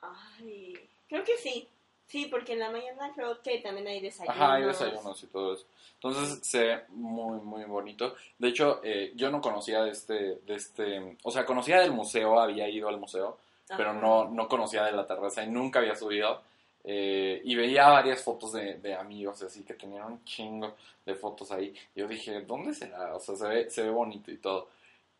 Ay, 0.00 0.74
creo 1.08 1.24
que 1.24 1.36
sí. 1.38 1.68
Sí, 2.06 2.26
porque 2.30 2.52
en 2.52 2.60
la 2.60 2.70
mañana 2.70 3.12
creo 3.14 3.42
que 3.42 3.58
también 3.58 3.88
hay 3.88 4.00
desayunos. 4.00 4.36
Ajá, 4.36 4.54
hay 4.54 4.64
desayunos 4.64 5.22
y 5.22 5.26
todo 5.26 5.54
eso. 5.54 5.66
Entonces 5.94 6.46
se 6.46 6.64
ve 6.64 6.80
muy, 6.88 7.40
muy 7.40 7.64
bonito. 7.64 8.14
De 8.38 8.48
hecho, 8.48 8.80
eh, 8.84 9.12
yo 9.16 9.30
no 9.30 9.40
conocía 9.40 9.82
de 9.82 9.90
este, 9.90 10.14
de 10.46 10.54
este, 10.54 11.16
o 11.24 11.30
sea, 11.30 11.44
conocía 11.44 11.80
del 11.80 11.92
museo, 11.92 12.38
había 12.38 12.68
ido 12.68 12.88
al 12.88 12.98
museo, 12.98 13.38
pero 13.76 13.92
no, 13.92 14.28
no 14.28 14.46
conocía 14.46 14.84
de 14.84 14.92
la 14.92 15.06
terraza 15.06 15.42
y 15.42 15.48
nunca 15.48 15.80
había 15.80 15.96
subido. 15.96 16.42
Eh, 16.88 17.40
y 17.44 17.56
veía 17.56 17.88
varias 17.88 18.22
fotos 18.22 18.52
de, 18.52 18.74
de 18.74 18.94
amigos 18.94 19.42
así 19.42 19.64
que 19.64 19.74
tenían 19.74 20.04
un 20.04 20.24
chingo 20.24 20.76
de 21.04 21.16
fotos 21.16 21.50
ahí. 21.50 21.74
Yo 21.96 22.06
dije, 22.06 22.42
¿dónde 22.42 22.72
será? 22.74 23.16
O 23.16 23.18
sea, 23.18 23.34
se 23.34 23.48
ve, 23.48 23.70
se 23.70 23.82
ve 23.82 23.90
bonito 23.90 24.30
y 24.30 24.36
todo. 24.36 24.68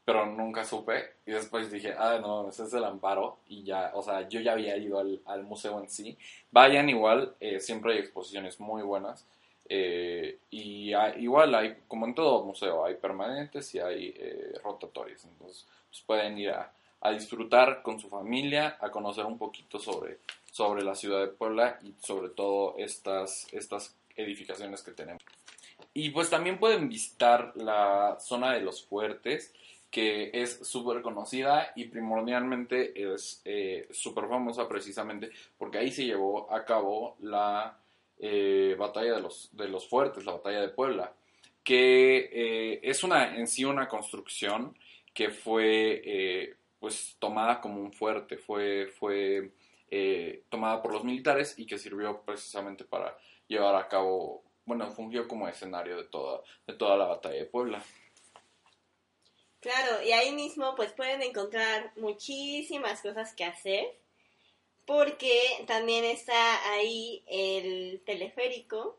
Pero 0.07 0.25
nunca 0.25 0.65
supe. 0.65 1.15
Y 1.27 1.33
después 1.33 1.71
dije, 1.71 1.93
ah, 1.99 2.19
no, 2.21 2.49
ese 2.49 2.63
es 2.63 2.73
el 2.73 2.85
amparo. 2.85 3.39
Y 3.49 3.65
ya, 3.65 3.91
o 3.93 4.03
sea, 4.03 4.29
yo 4.29 4.41
ya 4.41 4.53
había 4.53 4.77
ido 4.79 4.99
al, 5.01 5.21
al 5.27 5.43
museo 5.43 5.79
en 5.81 5.91
sí. 5.91 6.17
Vayan 6.53 6.89
igual, 6.89 7.35
eh, 7.41 7.61
siempre 7.61 7.93
hay 7.93 7.99
exposiciones 7.99 8.61
muy 8.61 8.83
buenas. 8.83 9.27
Eh, 9.69 10.39
y 10.51 10.95
hay- 10.95 11.23
igual 11.25 11.55
hay, 11.57 11.77
como 11.89 12.07
en 12.07 12.15
todo 12.15 12.45
museo, 12.45 12.85
hay 12.85 12.95
permanentes 12.95 13.75
y 13.75 13.81
hay 13.81 14.15
eh, 14.17 14.55
rotatorios. 14.63 15.25
Entonces, 15.25 15.67
pues 15.91 16.03
pueden 16.07 16.39
ir 16.39 16.51
a, 16.51 16.73
a 17.01 17.11
disfrutar 17.11 17.83
con 17.83 17.99
su 17.99 18.09
familia, 18.09 18.77
a 18.81 18.91
conocer 18.93 19.27
un 19.27 19.39
poquito 19.39 19.81
sobre, 19.81 20.19
sobre 20.53 20.85
la 20.85 20.95
ciudad 20.95 21.21
de 21.21 21.29
Puebla 21.29 21.81
y 21.83 21.93
sobre 22.01 22.29
todo 22.31 22.77
estas, 22.79 23.53
estas 23.53 23.97
edificaciones 24.15 24.83
que 24.83 24.93
tenemos. 24.93 25.23
Y 25.95 26.11
pues 26.11 26.31
también 26.31 26.59
pueden 26.61 26.89
visitar 26.89 27.53
la 27.57 28.19
zona 28.21 28.53
de 28.53 28.61
los 28.61 28.85
fuertes, 28.85 29.53
que 29.97 30.31
es 30.35 30.59
súper 30.69 31.01
conocida 31.01 31.73
y 31.75 31.87
primordialmente 31.87 33.15
es 33.15 33.41
eh, 33.47 33.89
súper 33.91 34.29
famosa 34.29 34.69
precisamente 34.69 35.31
porque 35.57 35.79
ahí 35.79 35.91
se 35.91 36.05
llevó 36.05 36.53
a 36.53 36.67
cabo 36.67 37.17
la 37.21 37.79
eh, 38.19 38.77
batalla 38.79 39.15
de 39.15 39.23
los, 39.23 39.49
de 39.53 39.69
los 39.69 39.89
fuertes, 39.89 40.27
la 40.27 40.33
batalla 40.33 40.61
de 40.61 40.69
Puebla, 40.69 41.15
que 41.65 42.29
eh, 42.31 42.81
es 42.83 43.05
una, 43.05 43.39
en 43.39 43.47
sí 43.47 43.65
una 43.65 43.89
construcción 43.89 44.77
que 45.15 45.31
fue 45.31 46.03
eh, 46.05 46.57
pues 46.79 47.17
tomada 47.19 47.63
como 47.63 47.81
un 47.81 47.91
fuerte, 47.91 48.37
fue, 48.37 48.89
fue 48.99 49.51
tomada 50.51 50.83
por 50.83 50.93
los 50.93 51.05
militares 51.05 51.59
y 51.59 51.65
que 51.65 51.79
sirvió 51.79 52.21
precisamente 52.21 52.85
para 52.85 53.17
llevar 53.49 53.77
a 53.77 53.89
cabo, 53.89 54.43
bueno, 54.67 54.91
fungió 54.91 55.27
como 55.27 55.49
escenario 55.49 55.97
de 55.97 56.05
toda, 56.05 56.43
de 56.67 56.75
toda 56.75 56.99
la 56.99 57.07
batalla 57.07 57.37
de 57.37 57.47
Puebla. 57.47 57.83
Claro, 59.67 60.01
y 60.01 60.13
ahí 60.13 60.31
mismo 60.33 60.77
pues 60.77 60.93
pueden 60.93 61.23
encontrar 61.23 61.91
muchísimas 61.97 63.03
cosas 63.03 63.35
que 63.35 63.45
hacer, 63.45 63.85
porque 64.85 65.41
también 65.67 66.05
está 66.05 66.71
ahí 66.71 67.25
el 67.27 68.01
teleférico, 68.07 68.97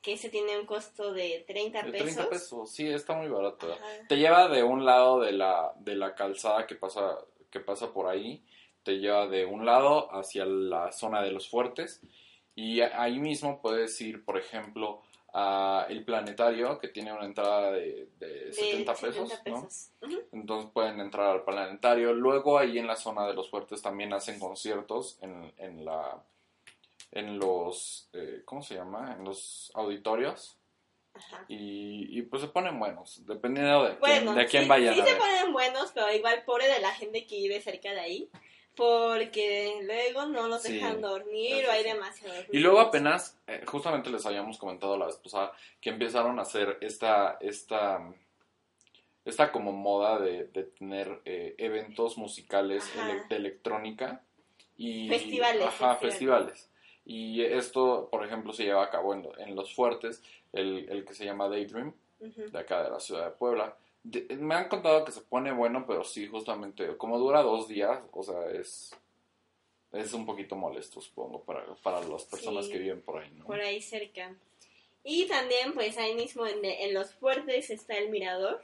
que 0.00 0.12
ese 0.12 0.28
tiene 0.28 0.60
un 0.60 0.64
costo 0.64 1.12
de 1.12 1.44
30 1.48 1.82
De 1.82 1.90
pesos. 1.90 2.14
30 2.14 2.30
pesos, 2.30 2.70
sí, 2.70 2.86
está 2.86 3.14
muy 3.14 3.26
barato. 3.26 3.72
Ajá. 3.72 3.84
Te 4.08 4.16
lleva 4.16 4.46
de 4.46 4.62
un 4.62 4.84
lado 4.84 5.18
de 5.18 5.32
la, 5.32 5.72
de 5.80 5.96
la 5.96 6.14
calzada 6.14 6.68
que 6.68 6.76
pasa, 6.76 7.18
que 7.50 7.58
pasa 7.58 7.92
por 7.92 8.06
ahí, 8.08 8.44
te 8.84 9.00
lleva 9.00 9.26
de 9.26 9.44
un 9.44 9.66
lado 9.66 10.14
hacia 10.14 10.46
la 10.46 10.92
zona 10.92 11.20
de 11.20 11.32
los 11.32 11.48
fuertes 11.48 12.00
y 12.54 12.80
ahí 12.80 13.18
mismo 13.18 13.60
puedes 13.60 14.00
ir, 14.00 14.24
por 14.24 14.38
ejemplo, 14.38 15.02
a 15.38 15.84
el 15.90 16.02
planetario 16.02 16.78
que 16.78 16.88
tiene 16.88 17.12
una 17.12 17.26
entrada 17.26 17.70
de, 17.70 18.08
de 18.18 18.46
De 18.46 18.52
70 18.54 18.94
pesos, 18.94 19.28
70 19.28 19.50
¿no? 19.50 19.62
pesos. 19.62 19.90
Ujú. 20.00 20.22
Entonces 20.32 20.70
pueden 20.72 20.98
entrar 20.98 21.26
al 21.28 21.44
planetario. 21.44 22.14
Luego 22.14 22.58
ahí 22.58 22.78
en 22.78 22.86
la 22.86 22.96
zona 22.96 23.26
de 23.26 23.34
los 23.34 23.50
fuertes 23.50 23.82
también 23.82 24.14
hacen 24.14 24.40
conciertos 24.40 25.18
en, 25.20 25.52
en 25.58 25.84
la 25.84 26.22
en 27.12 27.38
los 27.38 28.08
eh, 28.14 28.42
¿cómo 28.46 28.62
se 28.62 28.76
llama? 28.76 29.14
en 29.16 29.24
los 29.24 29.70
auditorios 29.74 30.56
Ajá. 31.12 31.44
y, 31.48 32.18
y, 32.18 32.22
pues 32.22 32.42
se 32.42 32.48
ponen 32.48 32.78
buenos 32.78 33.24
dependiendo 33.26 33.84
de 33.84 33.98
quién, 33.98 34.34
de 34.34 34.46
quién 34.46 34.62
sí, 34.64 34.68
vayan 34.68 34.94
sí 34.94 35.00
a 35.00 35.04
se 35.04 35.12
ver. 35.12 35.20
ponen 35.20 35.52
buenos, 35.52 35.92
pero 35.94 36.12
igual 36.12 36.44
pobre 36.44 36.66
de 36.66 36.80
la 36.80 36.92
gente 36.94 37.26
que 37.26 37.36
vive 37.36 37.60
cerca 37.60 37.92
de 37.92 38.00
ahí, 38.00 38.30
porque 38.76 39.80
luego 39.82 40.26
no 40.26 40.46
los 40.48 40.62
Sí, 40.62 40.74
dejan 40.74 41.00
dormir 41.00 41.66
o 41.66 41.70
hay 41.72 41.82
demasiado 41.82 42.34
Y 42.42 42.46
ruido. 42.46 42.62
luego 42.62 42.80
apenas, 42.80 43.36
eh, 43.46 43.62
justamente 43.66 44.10
les 44.10 44.24
habíamos 44.26 44.58
comentado 44.58 44.96
la 44.96 45.06
vez 45.06 45.16
pasada, 45.16 45.52
que 45.80 45.90
empezaron 45.90 46.38
a 46.38 46.42
hacer 46.42 46.78
esta, 46.80 47.38
esta, 47.40 48.00
esta 49.24 49.50
como 49.50 49.72
moda 49.72 50.18
de, 50.20 50.44
de 50.44 50.64
tener 50.64 51.20
eh, 51.24 51.54
eventos 51.58 52.16
musicales 52.18 52.84
ele- 52.96 53.24
de 53.28 53.36
electrónica 53.36 54.22
y 54.76 55.08
Festivales, 55.08 55.62
Ajá, 55.62 55.96
festivales. 55.96 56.00
festivales. 56.12 56.70
Y 57.04 57.42
esto, 57.42 58.08
por 58.10 58.24
ejemplo, 58.24 58.52
se 58.52 58.64
lleva 58.64 58.84
a 58.84 58.90
cabo 58.90 59.14
en, 59.14 59.22
lo- 59.22 59.38
en 59.38 59.54
los 59.54 59.74
fuertes, 59.74 60.22
el, 60.52 60.88
el 60.90 61.04
que 61.04 61.14
se 61.14 61.24
llama 61.24 61.48
Daydream, 61.48 61.92
de 62.18 62.58
acá 62.58 62.82
de 62.82 62.90
la 62.90 63.00
ciudad 63.00 63.24
de 63.26 63.30
Puebla. 63.32 63.76
De- 64.08 64.36
me 64.36 64.54
han 64.54 64.68
contado 64.68 65.04
que 65.04 65.12
se 65.12 65.20
pone 65.20 65.52
bueno, 65.52 65.84
pero 65.86 66.04
sí, 66.04 66.26
justamente, 66.28 66.96
como 66.96 67.18
dura 67.18 67.42
dos 67.42 67.66
días, 67.66 67.98
o 68.12 68.22
sea, 68.22 68.46
es, 68.50 68.94
es 69.92 70.12
un 70.12 70.24
poquito 70.26 70.54
molesto, 70.56 71.00
supongo, 71.00 71.42
para, 71.42 71.64
para 71.82 72.00
las 72.02 72.24
personas 72.24 72.66
Sí. 72.66 72.72
que 72.72 72.78
viven 72.78 73.02
por 73.02 73.18
ahí, 73.22 73.30
¿no? 73.32 73.44
por 73.46 73.60
ahí 73.60 73.80
cerca. 73.82 74.34
Y 75.02 75.26
también, 75.26 75.72
pues 75.72 75.96
ahí 75.98 76.14
mismo 76.14 76.46
en, 76.46 76.64
en 76.64 76.92
los 76.94 77.14
fuertes 77.14 77.70
está 77.70 77.96
el 77.96 78.10
mirador. 78.10 78.62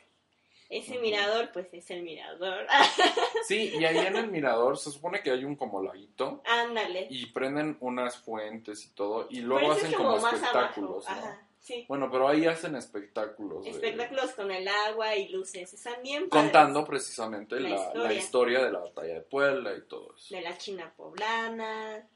Ese 0.69 0.99
mirador, 0.99 1.51
pues 1.53 1.67
es 1.73 1.91
el 1.91 2.03
mirador. 2.03 2.67
Sí, 3.47 3.73
y 3.79 3.85
ahí 3.85 3.99
en 3.99 4.17
el 4.17 4.29
mirador 4.29 4.79
se 4.79 4.91
supone 4.93 5.23
que 5.23 5.31
hay 5.33 5.45
un 5.45 5.57
como 5.57 5.83
laguito 5.83 6.43
Ándale. 6.47 7.09
y 7.11 7.27
prenden 7.27 7.77
unas 7.81 8.17
fuentes 8.17 8.85
y 8.87 8.91
todo, 8.91 9.27
y 9.31 9.41
luego 9.41 9.73
hacen 9.73 9.91
es 9.91 9.97
como, 9.97 10.17
espectáculos. 10.17 11.05
¿no? 11.05 11.11
Ajá, 11.11 11.47
sí. 11.63 11.87
Bueno, 11.89 12.11
pero 12.11 12.29
ahí 12.29 12.45
hacen 12.47 12.77
espectáculos. 12.77 13.65
de- 13.65 13.71
Espectáculos 13.71 14.33
con 14.33 14.51
el 14.51 14.69
agua 14.69 15.17
y 15.17 15.29
luces. 15.31 15.73
Están 15.73 16.03
bien 16.03 16.29
padres. 16.29 16.45
contando 16.53 16.85
precisamente 16.85 17.59
La 17.59 17.71
la, 17.71 17.95
la 17.95 18.13
historia. 18.13 18.63
de 18.63 18.71
la 18.73 18.81
batalla 18.81 19.15
de 19.15 19.21
Puebla 19.23 19.75
y 19.75 19.83
todo 19.89 20.15
eso. 20.15 20.35
De 20.35 20.43
la 20.43 20.59
China 20.59 20.93
poblana. 20.97 22.07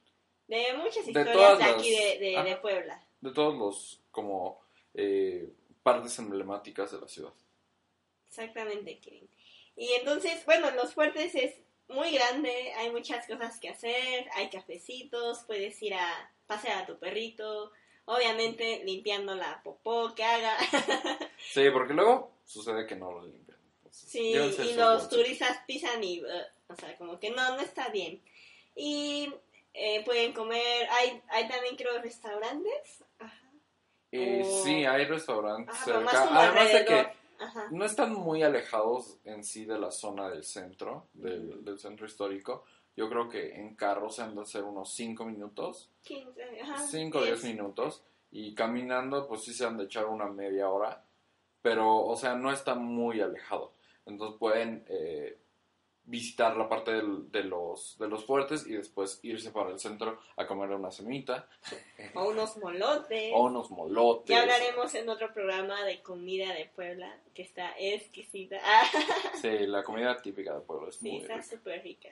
De 0.49 0.65
muchas 0.77 1.07
De 1.07 1.11
historias 1.13 1.33
todas 1.33 1.59
de 1.59 1.65
aquí 1.65 1.91
las- 1.97 2.21
de, 2.45 2.51
de, 2.51 2.57
Puebla. 2.59 3.07
De 3.23 3.31
todos 3.33 3.57
los 3.57 4.03
como 4.11 4.61
eh, 4.95 5.51
partes 5.83 6.19
emblemáticas 6.19 6.93
de 6.93 7.01
la 7.01 7.09
ciudad. 7.09 7.33
Exactamente, 8.29 8.99
Kirin. 8.99 9.29
Y 9.77 9.93
entonces, 9.93 10.45
bueno, 10.47 10.71
los 10.73 10.95
fuertes 10.95 11.35
es 11.35 11.55
muy 11.89 12.11
grande, 12.13 12.73
hay 12.77 12.91
muchas 12.91 13.27
cosas 13.27 13.59
que 13.61 13.69
hacer, 13.69 14.27
hay 14.35 14.49
cafecitos, 14.51 15.45
puedes 15.47 15.81
ir 15.83 15.95
a 15.95 16.33
pasear 16.47 16.83
a 16.83 16.87
tu 16.87 16.99
perrito, 16.99 17.71
obviamente 18.07 18.83
limpiando 18.85 19.35
la 19.35 19.63
popó 19.63 20.15
que 20.15 20.25
haga. 20.25 20.57
Sí, 21.53 21.71
porque 21.71 21.95
luego 21.95 22.33
sucede 22.45 22.87
que 22.87 22.97
no 22.97 23.13
lo 23.13 23.25
limpian. 23.27 23.59
Entonces, 23.77 24.09
sí, 24.11 24.33
y 24.71 24.75
los 24.75 25.09
turistas 25.09 25.61
pisan 25.67 26.03
y, 26.03 26.21
uh, 26.23 26.27
o 26.69 26.75
sea, 26.77 26.97
como 26.99 27.21
que 27.21 27.31
no, 27.31 27.55
no 27.57 27.61
está 27.61 27.89
bien. 27.91 28.21
Y 28.75 29.33
eh, 29.73 30.05
pueden 30.05 30.33
comer, 30.33 30.89
hay, 30.91 31.23
hay 31.29 31.49
también 31.49 31.77
creo 31.77 32.01
restaurantes. 32.03 33.05
Ajá. 33.19 33.43
Eh, 34.13 34.43
o- 34.45 34.65
Sí, 34.65 34.85
hay 34.85 35.05
restaurantes 35.05 35.75
Ajá, 35.75 35.85
cerca. 35.85 36.29
Además 36.43 36.73
de 36.73 36.85
que 36.85 37.07
Ajá. 37.39 37.69
no 37.71 37.85
están 37.85 38.13
muy 38.15 38.43
alejados 38.43 39.19
en 39.25 39.45
sí 39.45 39.65
de 39.67 39.79
la 39.79 39.91
zona 39.91 40.29
del 40.31 40.45
centro, 40.45 41.09
del, 41.13 41.65
del 41.65 41.79
centro 41.79 42.07
histórico. 42.07 42.65
Yo 42.97 43.09
creo 43.11 43.29
que 43.29 43.55
en 43.55 43.75
carro 43.77 44.09
se 44.11 44.23
han 44.23 44.35
de 44.35 44.43
hacer 44.43 44.65
unos 44.65 44.93
5 44.95 45.25
minutos, 45.27 45.91
15, 46.03 46.61
ajá, 46.63 46.79
5 46.79 47.19
o 47.19 47.23
10 47.23 47.43
10. 47.43 47.55
minutos. 47.55 48.03
Y 48.31 48.55
caminando, 48.55 49.27
pues 49.29 49.43
sí 49.45 49.53
se 49.55 49.65
han 49.67 49.77
de 49.77 49.85
echar 49.85 50.07
una 50.07 50.27
media 50.27 50.69
hora. 50.71 51.05
Pero, 51.63 52.05
o 52.05 52.17
sea, 52.17 52.35
no 52.35 52.51
está 52.53 52.75
muy 52.75 53.21
alejado. 53.21 53.73
Entonces 54.07 54.39
pueden 54.39 54.85
eh, 54.89 55.39
visitar 56.05 56.57
la 56.57 56.69
parte 56.69 56.93
del- 56.93 57.31
de, 57.33 57.43
los, 57.45 57.97
de 57.99 58.09
los 58.09 58.25
fuertes 58.25 58.67
y 58.67 58.75
después 58.75 59.19
irse 59.23 59.51
para 59.51 59.71
el 59.71 59.79
centro 59.81 60.19
a 60.37 60.47
comer 60.47 60.71
una 60.71 60.91
semita 60.93 61.49
O 62.15 62.29
unos 62.29 62.57
molotes. 62.59 63.33
o 63.35 63.45
unos 63.47 63.71
molotes. 63.71 64.29
Ya 64.29 64.43
hablaremos 64.43 64.95
en 64.95 65.09
otro 65.09 65.33
programa 65.35 65.85
de 65.85 66.01
comida 66.03 66.53
de 66.55 66.67
Puebla, 66.67 67.13
que 67.35 67.43
está 67.43 67.73
exquisita. 67.79 68.61
Sí, 69.43 69.67
la 69.67 69.83
comida 69.83 70.21
típica 70.23 70.55
de 70.55 70.61
pueblo 70.61 70.89
es 70.89 70.97
sí, 70.97 71.11
muy 71.11 71.21
está 71.23 71.43
súper 71.43 71.83
rica. 71.83 72.11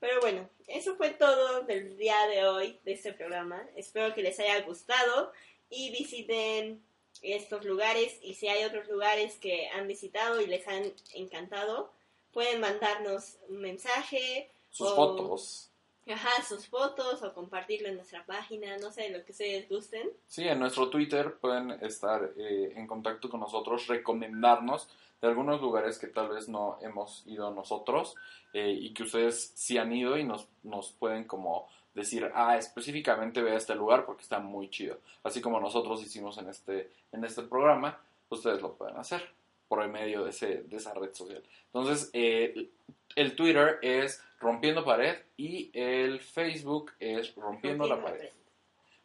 Pero 0.00 0.20
bueno, 0.20 0.48
eso 0.66 0.96
fue 0.96 1.10
todo 1.10 1.62
del 1.62 1.96
día 1.96 2.26
de 2.28 2.44
hoy 2.46 2.78
de 2.84 2.92
este 2.92 3.12
programa. 3.12 3.66
Espero 3.76 4.14
que 4.14 4.22
les 4.22 4.38
haya 4.40 4.60
gustado 4.62 5.32
y 5.70 5.90
visiten 5.90 6.84
estos 7.22 7.64
lugares. 7.64 8.18
Y 8.22 8.34
si 8.34 8.48
hay 8.48 8.64
otros 8.64 8.86
lugares 8.88 9.36
que 9.38 9.68
han 9.68 9.86
visitado 9.88 10.40
y 10.40 10.46
les 10.46 10.66
han 10.68 10.92
encantado, 11.14 11.92
pueden 12.32 12.60
mandarnos 12.60 13.38
un 13.48 13.58
mensaje 13.62 14.50
Sus 14.70 14.88
o- 14.88 14.96
fotos. 14.96 15.70
Ajá, 16.08 16.42
sus 16.42 16.68
fotos 16.68 17.22
o 17.22 17.34
compartirlo 17.34 17.88
en 17.88 17.96
nuestra 17.96 18.24
página, 18.24 18.76
no 18.78 18.92
sé, 18.92 19.10
lo 19.10 19.24
que 19.24 19.32
ustedes 19.32 19.68
gusten. 19.68 20.08
Sí, 20.26 20.46
en 20.46 20.60
nuestro 20.60 20.88
Twitter 20.88 21.34
pueden 21.40 21.72
estar 21.82 22.32
eh, 22.36 22.72
en 22.76 22.86
contacto 22.86 23.28
con 23.28 23.40
nosotros, 23.40 23.88
recomendarnos 23.88 24.88
de 25.20 25.28
algunos 25.28 25.60
lugares 25.60 25.98
que 25.98 26.06
tal 26.06 26.28
vez 26.28 26.48
no 26.48 26.78
hemos 26.80 27.26
ido 27.26 27.50
nosotros 27.50 28.14
eh, 28.52 28.70
y 28.70 28.94
que 28.94 29.02
ustedes 29.02 29.52
sí 29.54 29.78
han 29.78 29.92
ido 29.92 30.16
y 30.16 30.22
nos, 30.22 30.46
nos 30.62 30.92
pueden 30.92 31.24
como 31.24 31.68
decir, 31.94 32.30
ah, 32.34 32.56
específicamente 32.56 33.42
ve 33.42 33.52
a 33.52 33.56
este 33.56 33.74
lugar 33.74 34.04
porque 34.04 34.22
está 34.22 34.38
muy 34.38 34.70
chido. 34.70 34.98
Así 35.24 35.40
como 35.40 35.58
nosotros 35.58 36.02
hicimos 36.02 36.38
en 36.38 36.48
este, 36.50 36.92
en 37.10 37.24
este 37.24 37.42
programa, 37.42 37.98
ustedes 38.28 38.62
lo 38.62 38.74
pueden 38.74 38.96
hacer 38.96 39.36
por 39.68 39.82
el 39.82 39.90
medio 39.90 40.24
de, 40.24 40.30
ese, 40.30 40.62
de 40.62 40.76
esa 40.76 40.94
red 40.94 41.12
social. 41.12 41.42
Entonces, 41.66 42.10
eh, 42.12 42.68
el 43.14 43.34
Twitter 43.34 43.78
es 43.82 44.22
Rompiendo 44.38 44.84
Pared 44.84 45.16
y 45.36 45.70
el 45.72 46.20
Facebook 46.20 46.92
es 47.00 47.34
Rompiendo, 47.34 47.86
la 47.86 48.00
Pared. 48.00 48.30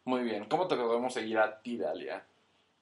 Muy 0.04 0.22
bien, 0.22 0.44
¿cómo 0.46 0.66
te 0.68 0.76
podemos 0.76 1.14
seguir 1.14 1.38
a 1.38 1.60
ti, 1.60 1.76
Dalia? 1.76 2.24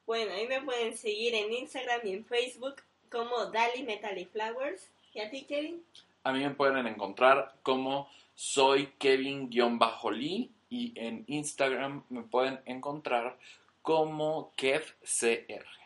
Bueno, 0.06 0.32
ahí 0.32 0.46
me 0.46 0.60
pueden 0.62 0.96
seguir 0.96 1.34
en 1.34 1.52
Instagram 1.52 2.00
y 2.04 2.12
en 2.14 2.24
Facebook 2.24 2.76
como 3.10 3.46
Dali 3.46 3.82
Metal 3.82 4.16
y 4.18 4.24
Flowers. 4.24 4.88
¿Y 5.14 5.20
a 5.20 5.30
ti, 5.30 5.44
Kevin? 5.44 5.84
A 6.24 6.32
mí 6.32 6.40
me 6.40 6.50
pueden 6.50 6.86
encontrar 6.86 7.54
como 7.62 8.08
soy 8.34 8.86
Kevin-Lee 8.98 10.50
y 10.68 10.92
en 10.96 11.24
Instagram 11.26 12.04
me 12.08 12.22
pueden 12.22 12.60
encontrar 12.64 13.38
como 13.82 14.52
KevCR. 14.56 15.79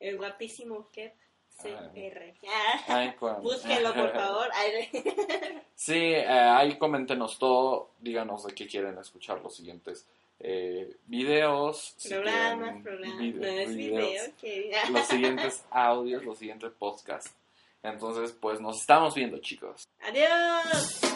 El 0.00 0.16
guapísimo 0.16 0.88
Kev. 0.90 1.12
CR. 1.62 2.34
Ay, 2.88 3.14
Búsquenlo, 3.42 3.92
por 3.94 4.12
favor. 4.12 4.48
sí, 5.74 5.94
eh, 5.94 6.26
ahí 6.26 6.78
coméntenos 6.78 7.38
todo. 7.38 7.90
Díganos 8.00 8.44
de 8.44 8.54
qué 8.54 8.66
quieren 8.66 8.96
escuchar 8.98 9.40
los 9.42 9.56
siguientes 9.56 10.06
eh, 10.38 10.96
videos. 11.06 11.96
Programas, 12.08 12.82
programas. 12.82 13.34
no 13.34 13.46
es 13.46 13.76
video, 13.76 14.24
Los 14.90 15.06
siguientes 15.06 15.64
audios, 15.70 16.24
los 16.24 16.38
siguientes 16.38 16.72
podcasts. 16.78 17.34
Entonces, 17.82 18.32
pues 18.32 18.60
nos 18.60 18.80
estamos 18.80 19.14
viendo, 19.14 19.38
chicos. 19.38 19.86
Adiós. 20.00 21.09